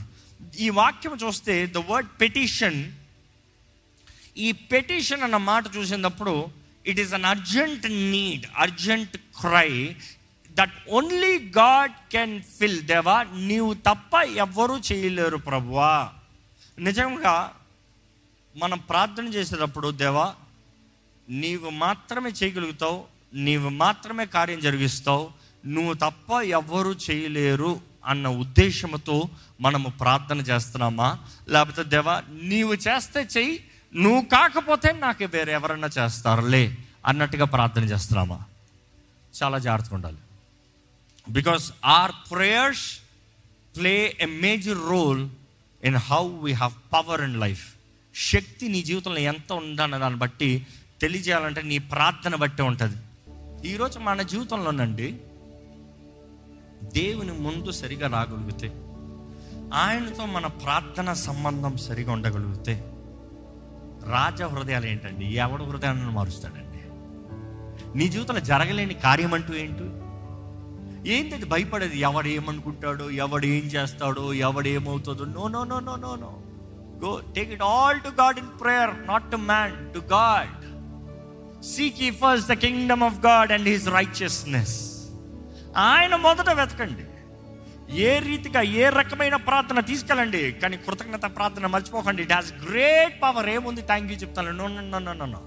ఈ 0.59 0.69
వాక్యం 0.69 1.17
చూస్తే 1.17 1.67
ద 1.67 1.77
వర్డ్ 1.77 2.09
పెటిషన్ 2.21 2.93
ఈ 4.37 4.53
పెటిషన్ 4.53 5.23
అన్న 5.23 5.37
మాట 5.37 5.77
చూసినప్పుడు 5.77 6.51
it 6.87 7.01
is 7.01 7.15
an 7.15 7.25
urgent 7.25 7.87
need 7.87 8.47
urgent 8.57 9.17
cry 9.17 9.97
that 10.57 10.71
only 10.89 11.39
God 11.39 11.93
can 12.13 12.43
fill 12.59 12.83
దేవా 12.83 13.23
నీవు 13.33 13.75
తప్ప 13.75 14.15
ఎవ్వరూ 14.37 14.79
చేయలేరు 14.93 15.37
ప్రభువా. 15.37 16.11
నిజంగా 16.79 17.53
మనం 18.57 18.79
ప్రార్థన 18.79 19.25
చేసేటప్పుడు 19.27 19.91
దేవా 19.91 20.35
నీవు 21.29 21.71
మాత్రమే 21.71 22.31
చేయగలుగుతావు 22.31 23.05
నీవు 23.35 23.69
మాత్రమే 23.69 24.27
కార్యం 24.27 24.61
జరిగిస్తావు 24.61 25.31
నువ్వు 25.67 25.95
తప్ప 25.95 26.33
ఎవ్వరూ 26.33 26.93
చేయలేరు 27.11 27.81
అన్న 28.05 28.29
ఉద్దేశంతో 28.29 29.29
మనము 29.61 29.89
ప్రార్థన 30.01 30.39
చేస్తున్నామా? 30.41 31.19
లేకపోతే 31.49 31.85
దేవా 31.85 32.23
నీవు 32.43 32.75
చేస్తే 32.75 33.29
చెయ్యి 33.37 33.70
నువ్వు 33.97 34.21
కాకపోతే 34.21 34.93
నాకు 34.93 35.25
వేరే 35.25 35.53
ఎవరన్నా 35.53 35.89
చేస్తారులే 35.99 36.77
అన్నట్టుగా 37.07 37.45
ప్రార్థన 37.45 37.85
చేస్తున్నామా? 37.85 38.45
చాలా 39.43 39.59
జాగ్రత్తగా 39.59 39.95
ఉండాలి. 39.95 40.17
Because 41.31 41.73
our 41.85 42.13
prayers 42.31 42.99
play 43.77 44.17
a 44.21 44.27
major 44.27 44.79
role 44.79 45.29
in 45.85 45.97
how 45.97 46.29
we 46.29 46.53
have 46.53 46.73
power 46.93 47.21
in 47.21 47.41
life 47.41 47.75
శక్తి 48.15 48.69
నీ 48.69 48.83
జీవితంలో 48.83 49.19
ఎంత 49.19 49.53
ఉందన్న 49.53 49.99
దాన్ని 49.99 50.19
బట్టి 50.19 50.67
తెలియజేయాలంటే 51.01 51.63
నీ 51.63 51.79
ప్రార్థన 51.79 52.35
బట్టి 52.35 52.63
ఉంటుంది. 52.63 52.97
ఈరోజు 53.69 53.99
మన 53.99 54.23
జీవితంలోనండి 54.23 55.21
దేవుని 56.83 57.33
ముందు 57.33 57.71
సరిగా 57.71 58.09
రాగలిగితే 58.09 58.69
ఆయనతో 59.75 60.27
మన 60.27 60.47
ప్రార్థన 60.47 61.13
సంబంధం 61.13 61.77
సరిగా 61.77 62.13
ఉండగలిగితే 62.13 62.93
రాజ 64.07 64.43
హృదయాలు 64.43 64.87
ఏంటండి? 64.87 65.27
ఎవడు 65.27 65.63
హృదయాన్ని 65.63 66.11
మారుస్తాడండి? 66.11 66.67
నీ 67.99 68.09
జీవితంలో 68.09 68.41
జరగలేని 68.41 68.95
కార్యం 68.95 69.35
అంటూ 69.35 69.55
ఏంటి? 69.55 69.83
ఏంటి 71.11 71.35
అది? 71.35 71.45
భయపడేది 71.45 71.99
ఎవడు 71.99 72.29
ఏమనుకుంటాడో 72.29 73.11
ఎవడు 73.11 73.47
ఏం 73.47 73.67
చేస్తాడో 73.67 74.33
ఎవడు 74.33 74.69
ఏమవుతుందో 74.69 75.25
no 75.25 75.49
no 75.49 75.65
no 75.65 75.81
no 75.81 75.97
no 75.97 76.15
no 76.15 76.39
go 77.05 77.21
take 77.37 77.53
it 77.53 77.63
all 77.63 78.01
to 78.01 78.09
God 78.09 78.39
in 78.39 78.61
prayer 78.61 79.07
not 79.07 79.31
to 79.31 79.37
man 79.37 79.95
to 79.95 79.99
God 79.99 80.61
seek 81.65 82.03
ye 82.03 82.11
first 82.11 82.49
the 82.49 82.53
kingdom 82.53 83.03
of 83.03 83.19
God 83.27 83.53
and 83.53 83.69
his 83.69 83.89
righteousness 83.89 85.07
ఆయన 85.77 86.17
మొదట 86.17 86.51
వెతకండి. 86.51 87.05
ఏ 87.93 88.19
రీతిగా 88.19 88.63
ఏ 88.63 88.89
రకమైన 88.89 89.37
ప్రార్థన 89.37 89.81
తీసుకెళ్ళండి. 89.81 90.53
కానీ 90.53 90.77
కృతజ్ఞత 90.77 91.37
ప్రార్థన 91.37 91.67
మర్చిపోకండి. 91.67 92.23
ఇట్ 92.23 92.33
హాస్ 92.33 92.53
గ్రేట్ 92.69 93.23
పవర్ 93.23 93.49
ఏముంది? 93.49 93.83
థ్యాంక్ 93.83 94.13
యూ 94.13 94.19
చెప్తాను. 94.19 94.53
No 94.53 94.67
no 94.69 94.99
no 94.99 95.13
no 95.13 95.27
no 95.27 95.41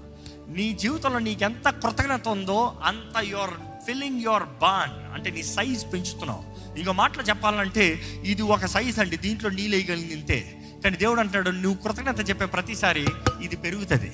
నీ 0.48 0.72
జీవితంలో 0.72 1.18
నీకు 1.18 1.44
ఎంత 1.44 1.68
కృతజ్ఞత 1.68 2.28
ఉందో 2.28 2.80
అంత 2.84 3.24
యువర్ 3.24 3.50
ఫిల్లింగ్ 3.86 4.20
యువర్ 4.20 4.42
బాన్ 4.42 5.14
అంటే 5.14 5.30
నీ 5.30 5.42
సైజ్ 5.42 5.92
పెంచుతున్నావు. 5.92 6.44
ఇంకో 6.78 6.92
మాటలు 6.92 7.22
చెప్పాలంటే 7.22 8.02
ఇది 8.24 8.42
ఒక 8.42 8.66
సైజ్ 8.66 8.98
అండి. 8.98 9.16
దీంట్లో 9.16 9.50
నీళ్ళు 9.50 9.76
వేయగలిగింతే 9.76 10.60
కానీ 10.84 10.96
దేవుడు 10.96 11.20
అంటాడు 11.20 11.50
నువ్వు 11.50 11.82
కృతజ్ఞత 11.82 12.28
చెప్పే 12.28 12.44
ప్రతిసారి 12.44 13.06
ఇది 13.42 13.56
పెరుగుతుంది. 13.56 14.12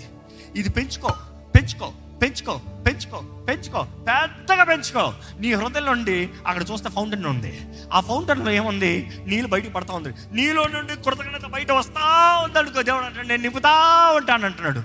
ఇది 0.56 0.68
పెంచుకో 0.68 1.08
పెంచుకో. 1.54 1.92
పెంచుకో 2.22 2.60
పెంచుకో 2.86 3.22
పెంచుకో 3.48 3.82
పెద్దగా 3.82 4.64
పెంచుకో. 4.64 5.14
నీ 5.40 5.52
హృదయం 5.52 5.86
నుండి 5.86 6.30
అక్కడ 6.46 6.64
చూస్తే 6.72 6.90
ఫౌంటైన్ 6.90 7.24
ఉంది. 7.24 7.60
ఆ 7.92 8.00
ఫౌంటైన్లో 8.00 8.50
ఏముంది? 8.50 9.10
నీళ్ళు 9.26 9.48
బయటకు 9.48 9.70
పడతా 9.70 9.94
ఉంది. 9.94 10.08
నీలో 10.32 10.64
నుండి 10.64 11.02
కృతజ్ఞత 11.02 11.46
బయట 11.46 11.72
వస్తా 11.72 12.40
ఉంది 12.44 12.58
అనుకో. 12.58 12.82
దేవుడు 12.82 13.04
అంటాడు 13.04 13.26
నేను 13.26 13.42
నింపుతా 13.42 13.70
ఉంటాను 14.16 14.44
అంటున్నాడు. 14.44 14.82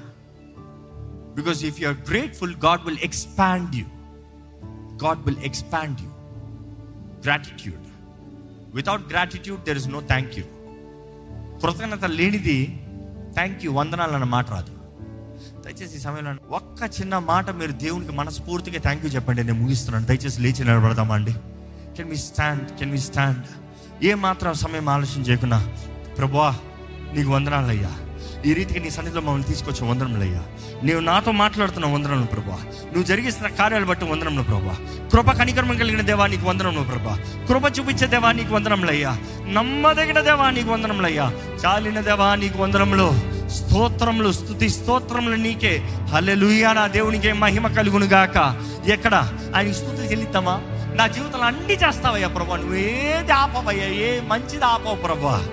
Because 1.41 1.63
if 1.63 1.81
you 1.81 1.87
are 1.87 1.97
grateful 2.09 2.55
God 2.65 2.81
will 2.85 2.97
expand 3.03 3.75
you 3.75 3.85
God 5.05 5.19
will 5.19 5.37
expand 5.37 6.01
you 6.01 6.09
gratitude 7.23 7.85
without 8.75 9.09
gratitude 9.09 9.63
there 9.63 9.77
is 9.77 9.87
no 9.87 10.01
thank 10.01 10.39
you 10.39 10.43
కృతజ్ఞత 11.59 12.05
లేనిది 12.05 12.79
థ్యాంక్ 13.33 13.65
యూ 13.65 13.71
వందనాలు 13.71 14.11
అన్న 14.11 14.25
మాట 14.25 14.49
రాదు. 14.49 14.74
దయచేసి 15.65 15.97
ఈ 15.97 15.99
సమయంలో 15.99 16.31
ఒక్క 16.55 17.01
చిన్న 17.01 17.17
మాట 17.17 17.49
మీరు 17.49 17.71
దేవునికి 17.71 18.11
మనస్ఫూర్తిగా 18.11 18.79
థ్యాంక్ 18.79 19.05
యూ 19.05 19.11
చెప్పండి. 19.11 19.43
నేను 19.43 19.59
ముగిస్తున్నాను. 19.59 20.05
దయచేసి 20.05 20.41
లేచి 20.41 20.63
నిలబడదామా 20.63 21.15
అండి? 21.15 21.33
Can 21.97 22.09
we 22.09 22.17
stand 22.17 22.65
can 22.79 22.91
we 22.91 22.99
stand 22.99 23.43
ఏ 24.05 24.13
మాత్రం 24.13 24.53
సమయం 24.53 24.89
ఆలోచన 24.89 25.21
చేయకుండా 25.21 25.73
ప్రభువా 26.17 26.55
నీకు 27.13 27.29
వందనాలయ్యా 27.31 27.91
ఈ 28.45 28.53
రీతికి 28.53 28.79
నీ 28.79 28.89
సన్నిధిలో 28.89 29.21
మమ్మల్ని 29.21 29.47
తీసుకొచ్చి 29.47 29.87
వందనములయ్యా 29.87 30.41
నువ్వు 30.83 30.99
నాతో 30.99 31.31
మాట్లాడుతున్న 31.31 31.85
వందనములు 31.85 32.25
ప్రభా 32.25 32.57
నువ్వు 32.85 33.03
జరిగిస్తున్న 33.03 33.49
కార్యాలు 33.55 33.85
బట్టి 33.85 34.05
వందనములు 34.05 34.43
ప్రభా 34.43 34.75
కృప 35.13 35.31
కనికర్మం 35.31 35.77
కలిగిన 35.77 36.01
దేవా 36.01 36.27
నీకు 36.27 36.45
వందనములు 36.49 36.83
ప్రభా 36.83 37.19
కృప 37.47 37.79
చూపించే 37.79 38.07
దేవా 38.07 38.31
నీకు 38.31 38.53
వందనములయ్యా 38.55 39.17
నమ్మదగిన 39.47 40.21
దేవా 40.21 40.49
నీకు 40.49 40.69
వందనములయ్యా 40.69 41.33
చాలిన 41.65 42.01
దేవా 42.01 42.35
నీకు 42.35 42.57
వందనములు. 42.57 43.34
స్తోత్రములు 43.49 44.31
స్థుతి 44.31 44.69
స్తోత్రములు 44.69 45.35
నీకే. 45.35 45.83
హల్లెలూయా 46.13 46.73
నా 46.73 46.87
దేవునికి 46.87 47.33
మహిమ 47.33 47.67
కలుగును 47.67 48.05
గాక. 48.05 48.61
ఎక్కడ? 48.87 49.29
ఆయన 49.55 49.71
స్థుతులు 49.71 50.05
చెల్లిద్దామా? 50.05 50.61
నా 50.95 51.07
జీవితంలో 51.07 51.45
అన్ని 51.45 51.73
చేస్తావయ్యా 51.73 52.27
ప్రభా. 52.27 52.55
నువ్వు 52.57 52.75
ఏది 52.75 53.31
ఆపవయ్యా? 53.31 53.85
ఏ 53.85 54.19
మంచిది 54.19 54.65
ఆపవు 54.65 54.95
ప్రభా. 54.95 55.47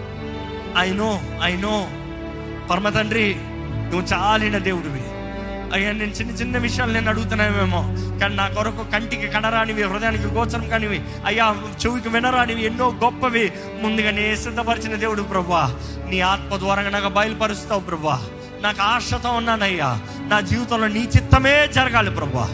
I 0.79 0.91
know 0.91 1.21
I 1.43 1.57
know. 1.57 1.89
పరమ 2.71 2.89
తండ్రి 2.89 3.35
నువ్వు 3.39 4.15
చాలిన 4.15 4.59
దేవుడివి. 4.59 5.02
అయ్యా 5.73 5.93
నేను 5.93 6.11
చిన్న 6.11 6.31
చిన్న 6.31 6.59
విషయాలు 6.59 6.93
నేను 6.93 7.09
అడుగుతున్నామేమో 7.09 7.81
కానీ 8.19 8.35
నా 8.35 8.49
కొరకు 8.49 8.91
కంటికి 8.93 9.29
కనరానివి 9.29 9.83
హృదయానికి 9.83 10.27
గోచరం 10.27 10.69
కానివి. 10.69 11.01
అయ్యా 11.27 11.57
చెవికి 11.87 12.09
వినరానివి 12.09 12.65
ఎన్నో 12.65 12.93
గొప్పవి. 13.05 13.53
ముందుగానే 13.81 14.37
సిద్ధపరిచిన 14.37 14.95
దేవుడు 14.95 15.23
ప్రభా 15.23 15.77
నీ 16.09 16.21
ఆత్మ 16.21 16.57
ద్వారా 16.57 16.83
నాకు 16.83 17.09
బయలుపరుస్తావు 17.09 17.81
ప్రభా 17.81 18.29
నాకు 18.63 18.83
ఆశతో 18.83 19.31
ఉన్నానయ్యా. 19.31 20.01
నా 20.29 20.41
జీవితంలో 20.41 20.89
నీ 20.89 21.09
చిత్తమే 21.17 21.67
జరగాలి 21.67 22.11
ప్రభా 22.11 22.49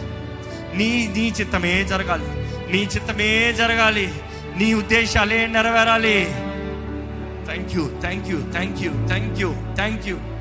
నీ 0.75 1.13
నీ 1.17 1.33
చిత్తమే 1.39 1.83
జరగాలి. 1.83 2.27
నీ 2.73 2.83
చిత్తమే 2.95 3.53
జరగాలి. 3.57 4.13
నీ 4.57 4.73
ఉద్దేశాలే 4.73 5.47
నెరవేరాలి. 5.47 6.25
Thank 7.45 7.75
you 7.75 7.89
thank 8.01 8.27
you 8.29 8.37
thank 8.51 8.81
you 8.81 8.91
thank 9.07 9.39
you 9.41 9.53
thank 9.75 10.07
you 10.07 10.38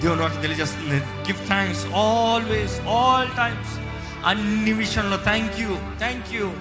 దేవుని 0.00 0.22
వాకి 0.22 0.36
తెలియజేస్తుంది. 0.36 0.98
Give 1.00 1.46
thanks 1.46 1.86
always 1.86 2.80
all 2.80 3.30
times 3.30 3.78
అన్ని 4.26 4.72
విషయంలో 4.72 5.16
థ్యాంక్ 5.16 5.60
యూ 5.60 5.76
థ్యాంక్ 5.98 6.26
యూ 6.32 6.52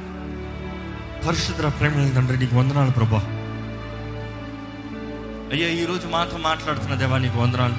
పరిశుద్ధ 1.28 1.62
ప్రేమ 1.62 2.10
తండ్రి 2.10 2.38
నీకు 2.38 2.56
వందనాలు 2.56 2.92
ప్రభా. 2.92 3.18
అయ్యా 5.52 5.68
ఈరోజు 5.68 6.08
మాతో 6.08 6.38
మాట్లాడుతున్న 6.38 6.96
దేవా 6.96 7.18
నీకు 7.18 7.38
వందనాలు. 7.40 7.74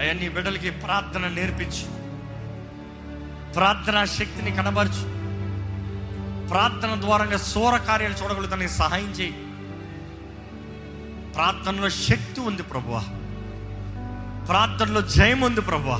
అయ్యా 0.00 0.12
నీ 0.12 0.28
బిడ్డలకి 0.28 0.70
ప్రార్థన 0.70 1.28
నేర్పించు. 1.28 1.86
ప్రార్థనా 3.52 4.04
శక్తిని 4.04 4.50
కనబరచు. 4.50 5.04
ప్రార్థన 6.48 7.00
ద్వారంగా 7.00 7.36
సూర 7.36 7.76
కార్యాలు 7.76 8.14
చూడగలుగుతానికి 8.14 8.72
సహాయం 8.72 9.10
చేయి. 9.10 9.32
ప్రార్థనలో 11.34 11.88
శక్తి 11.88 12.40
ఉంది 12.40 12.62
ప్రభువా 12.62 13.04
ప్రార్థనలో 14.48 15.00
జయం 15.00 15.40
ఉంది 15.40 15.60
ప్రభువా. 15.60 15.98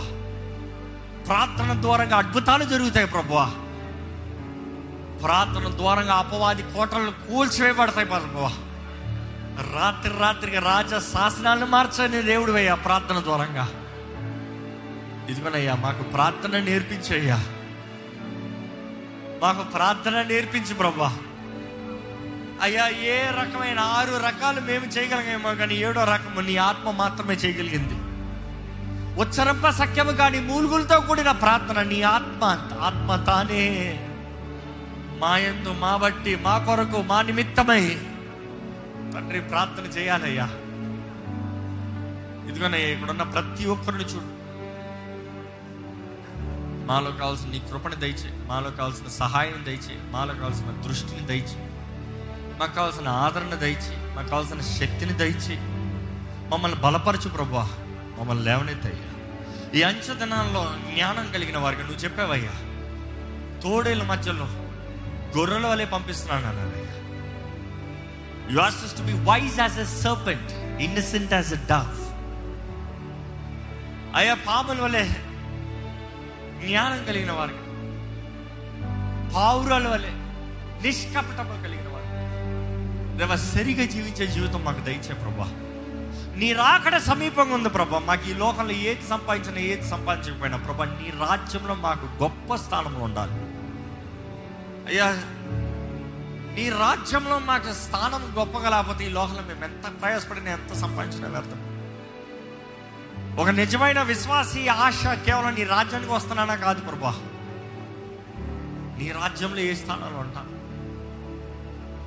ప్రార్థన 1.26 1.82
ద్వారంగా 1.82 2.16
అద్భుతాలు 2.16 2.64
జరుగుతాయి 2.64 3.06
ప్రభువా. 3.06 3.44
ప్రార్థన 5.22 5.76
ద్వారంగా 5.76 6.14
అపవాది 6.14 6.62
కోటలు 6.62 7.10
కూల్చివేయబడతాయి 7.10 8.06
ప్రభువా. 8.06 8.52
రాత్రి 9.80 10.12
రాత్రికి 10.18 10.58
రాజ 10.58 10.90
శాసనాలను 10.90 11.66
మార్చని 11.66 12.22
దేవుడు 12.22 12.52
అయ్యా 12.52 12.74
ప్రార్థన 12.74 13.20
ద్వారంగా. 13.20 13.68
ఇదిగోనయ్యా 15.28 15.74
మాకు 15.74 16.02
ప్రార్థన 16.02 16.58
నేర్పించయ్యా. 16.58 17.36
మాకు 19.42 19.62
ప్రార్థన 19.62 20.22
నేర్పించు 20.22 20.74
ప్రభా 20.74 21.16
అయ్యా 22.62 22.88
ఏ 22.88 23.30
రకమైన 23.30 23.80
ఆరు 23.80 24.26
రకాలు 24.26 24.60
మేము 24.60 24.84
చేయగలిగామో 24.84 25.54
కానీ 25.54 25.74
ఏడో 25.74 26.04
రకము 26.04 26.40
నీ 26.40 26.56
ఆత్మ 26.56 26.90
మాత్రమే 26.90 27.34
చేయగలిగింది. 27.34 28.05
ఉచ్చరంప 29.18 29.70
సఖ్యము 29.70 30.12
కానీ 30.12 30.40
మూలుగులతో 30.40 31.00
కూడిన 31.00 31.30
ప్రార్థన 31.30 31.82
నీ 31.82 32.02
ఆత్మ 32.02 32.44
ఆత్మ 32.80 33.16
తానే. 33.16 33.64
మా 35.18 35.38
ఎందు 35.38 35.68
మా 35.68 35.96
బట్టి 35.96 36.36
మా 36.36 36.58
కొరకు 36.58 37.02
మా 37.02 37.22
నిమిత్తమై. 37.22 37.84
తండ్రి 39.14 39.40
ప్రార్థన 39.40 39.82
చేయాలయ్యా. 39.82 40.46
ఇదిగోనయ్యా 42.48 42.88
ఇక్కడున్న 42.88 43.22
ప్రతి 43.22 43.64
ఒక్కరిని 43.64 44.04
చూడు. 44.04 44.28
మాలో 46.86 47.10
కావాల్సిన 47.10 47.50
నీ 47.50 47.58
కృపను 47.58 47.94
దయచే 47.94 48.30
మాలో 48.46 48.70
కావాల్సిన 48.70 49.08
సహాయం 49.08 49.64
దయచే 49.66 49.94
మాలో 50.10 50.34
కావాల్సిన 50.34 50.70
దృష్టిని 50.84 51.26
దయచే 51.26 51.58
మాకు 52.60 52.74
కావాల్సిన 52.74 53.08
ఆదరణ 53.08 53.54
దయచే 53.54 54.14
మాకు 54.16 54.28
కావాల్సిన 54.28 54.60
శక్తిని 54.60 55.12
దయచే 55.12 55.56
మమ్మల్ని 56.48 56.80
బలపరచు 56.80 57.28
ప్రభా 57.28 57.68
మమ్మల్ని 58.18 58.44
లేవనెత్తయ్యా. 58.44 59.10
ఈ 59.74 59.82
అంచదనాల్లో 59.82 60.74
జ్ఞానం 60.94 61.32
కలిగిన 61.32 61.58
వారికి 61.58 61.82
నువ్వు 61.82 61.98
చెప్పావయ్యా. 61.98 62.50
తోడేళ్ళ 63.62 64.02
మధ్యలో 64.02 64.44
గొర్రెల 65.36 65.66
వలె 65.66 65.84
పంపిస్తున్నాను 65.84 66.46
అన్నారయ్యా 66.48 66.92
you 68.50 68.58
are 68.58 68.96
to 68.96 69.02
be 69.02 69.12
wise 69.12 69.60
as 69.60 69.78
a 69.78 69.84
serpent 69.84 70.52
innocent 70.82 71.32
as 71.32 71.52
a 71.52 71.56
dove 71.56 71.92
అయ్యా 74.16 74.34
పాముల 74.34 74.80
వలె 74.80 75.04
జ్ఞానం 76.66 77.04
కలిగిన 77.04 77.32
వారికి 77.32 77.62
పావురాల 79.34 79.88
వలె 79.88 80.10
నిష్కపటము 80.82 81.62
కలిగిన 81.62 81.88
వారు 81.88 82.10
దేవ 83.16 83.36
సరిగా 83.36 83.84
జీవించే 83.84 84.26
జీవితం 84.26 84.64
మాకు 84.64 84.80
దయచే 84.80 85.14
ప్రభా. 85.14 85.65
నీ 86.36 86.52
రాకడ 86.52 86.96
సమీపంగా 86.98 87.54
ఉంది 87.54 87.68
ప్రభా. 87.68 87.98
మాకు 87.98 88.28
ఈ 88.30 88.34
లోకంలో 88.34 88.72
ఏది 88.72 89.08
సంపాదించినా 89.08 89.58
ఏది 89.58 89.88
సంపాదించకపోయినా 89.88 90.56
ప్రభా 90.56 90.84
నీ 90.84 91.12
రాజ్యంలో 91.20 91.74
మాకు 91.74 92.22
గొప్ప 92.22 92.54
స్థానంలో 92.54 93.00
ఉండాలి. 93.00 93.32
అయ్యా 94.86 95.06
నీ 96.56 96.70
రాజ్యంలో 96.70 97.38
మాకు 97.38 97.72
స్థానం 97.72 98.34
గొప్పగా 98.38 98.70
లేకపోతే 98.70 99.06
ఈ 99.06 99.08
లోకంలో 99.08 99.42
మేము 99.42 99.64
ఎంత 99.64 100.02
ప్రయాసపడినా 100.02 100.50
ఎంత 100.50 100.72
సంపాదించినా 100.72 101.28
వ్యర్థం. 101.28 101.62
ఒక 103.38 103.48
నిజమైన 103.48 104.02
విశ్వాసి 104.02 104.68
ఆశ 104.68 105.06
కేవలం 105.06 105.54
నీ 105.54 105.64
రాజ్యానికి 105.64 106.12
వస్తున్నానా 106.12 106.54
కాదు 106.54 106.80
ప్రభా. 106.80 107.14
నీ 108.98 109.10
రాజ్యంలో 109.10 109.58
ఏ 109.58 109.74
స్థానంలో 109.74 110.18
ఉంటాను 110.18 110.55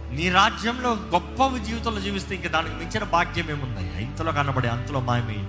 నీ 0.09 0.29
రాజ్యంలో 0.29 0.93
గొప్ప 0.93 1.57
జీవితంలో 1.57 2.01
జీవిస్తే 2.01 2.35
ఇంకా 2.35 2.49
దానికి 2.49 2.75
మించిన 2.75 3.03
భాగ్యం 3.03 3.49
ఏముంది? 3.49 4.03
ఇంతలో 4.03 4.31
కనబడే 4.31 4.69
అంతలో 4.69 4.99
మాయమై 4.99 5.39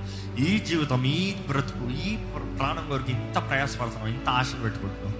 ఈ 0.44 0.58
జీవితం 0.58 1.04
ఈ 1.04 1.34
బ్రతుకు 1.34 1.90
ఈ 1.90 2.16
ప్రాణం 2.56 2.88
కొరకు 2.88 3.10
ఇంత 3.10 3.48
ప్రయాసపడుతున్నాం 3.48 4.08
ఇంత 4.08 4.28
ఆశలు 4.28 4.60
పెట్టుకుంటున్నాం 4.60 5.14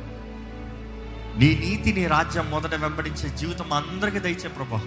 నీ 1.38 1.56
నీతి 1.56 1.92
నీ 1.92 2.06
రాజ్యం 2.06 2.50
మొదట 2.50 2.74
వెంబడించే 2.74 3.36
జీవితం 3.36 3.72
అందరికీ 3.72 4.18
దయచే 4.18 4.48
ప్రభా. 4.48 4.80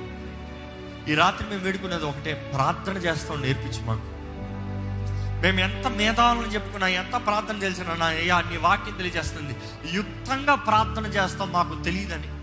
ఈ 1.07 1.15
రాత్రి 1.15 1.49
మేము 1.49 1.61
వేడుకునేది 1.61 2.05
ఒకటే 2.05 2.33
ప్రార్థన 2.33 2.93
చేస్తాం 2.93 3.41
నేర్పించు 3.41 3.81
మాకు. 3.81 4.13
మేము 5.41 5.59
ఎంత 5.59 5.87
మేధావులను 5.87 6.51
చెప్పుకున్నా 6.51 6.87
ఎంత 6.87 7.25
ప్రార్థన 7.25 7.59
తెలిసినా 7.59 7.95
నా 7.95 8.05
అయ్యా 8.05 8.41
నీ 8.41 8.57
వాక్యం 8.57 8.97
తెలియజేస్తుంది. 8.97 9.55
యుక్తంగా 9.93 10.55
ప్రార్థన 10.55 11.05
చేస్తాం 11.05 11.51
మాకు 11.51 11.83
తెలియదని. 11.83 12.42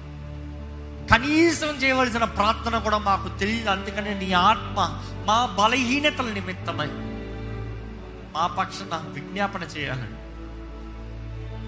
కనీసం 1.11 1.69
చేయవలసిన 1.69 2.25
ప్రార్థన 2.25 2.79
కూడా 2.79 2.99
మాకు 2.99 3.29
తెలియదు 3.39 3.71
అందుకనే 3.71 4.15
నీ 4.15 4.33
ఆత్మ 4.33 4.79
మా 5.27 5.57
బలహీనతల 5.59 6.29
నిమిత్తమై 6.33 6.91
మా 8.35 8.47
పక్షాన 8.47 8.97
విజ్ఞాపన 9.09 9.63
చేయాలని 9.63 10.19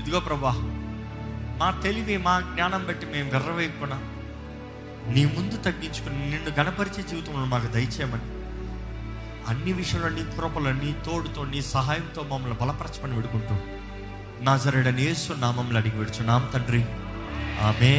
ఇదిగో 0.02 0.20
ప్రభా 0.20 0.52
మా 1.60 1.80
తెలివి 1.82 2.16
మా 2.16 2.40
జ్ఞానం 2.40 2.86
బట్టి 2.86 3.06
మేము 3.06 3.30
విర్రవేయకుండా 3.30 3.98
నీ 5.12 5.24
ముందు 5.24 5.56
తగ్గించుకుని 5.56 6.30
నిన్ను 6.30 6.50
గణపరిచే 6.58 7.02
జీవితంలో 7.02 7.44
మాకు 7.44 7.66
దయచేయమని. 7.66 8.26
అన్ని 9.48 9.72
విషయంలో 9.72 10.08
నీ 10.08 10.24
కృపలో 10.36 10.72
నీ 10.72 10.96
తోడుతో 11.06 11.44
నీ 11.44 11.62
సహాయంతో 11.62 12.22
మమ్మల్ని 12.22 12.58
బలపరచమని 12.58 13.14
విడుకుంటూ 13.14 13.56
నా 14.44 14.56
జరడని 14.56 15.02
యేసు 15.02 15.32
నామంలో 15.32 15.78
అడిగి 15.78 15.98
విడుచున్నాం 15.98 16.50
తండ్రి. 16.54 16.82
ఆమె 17.64 17.92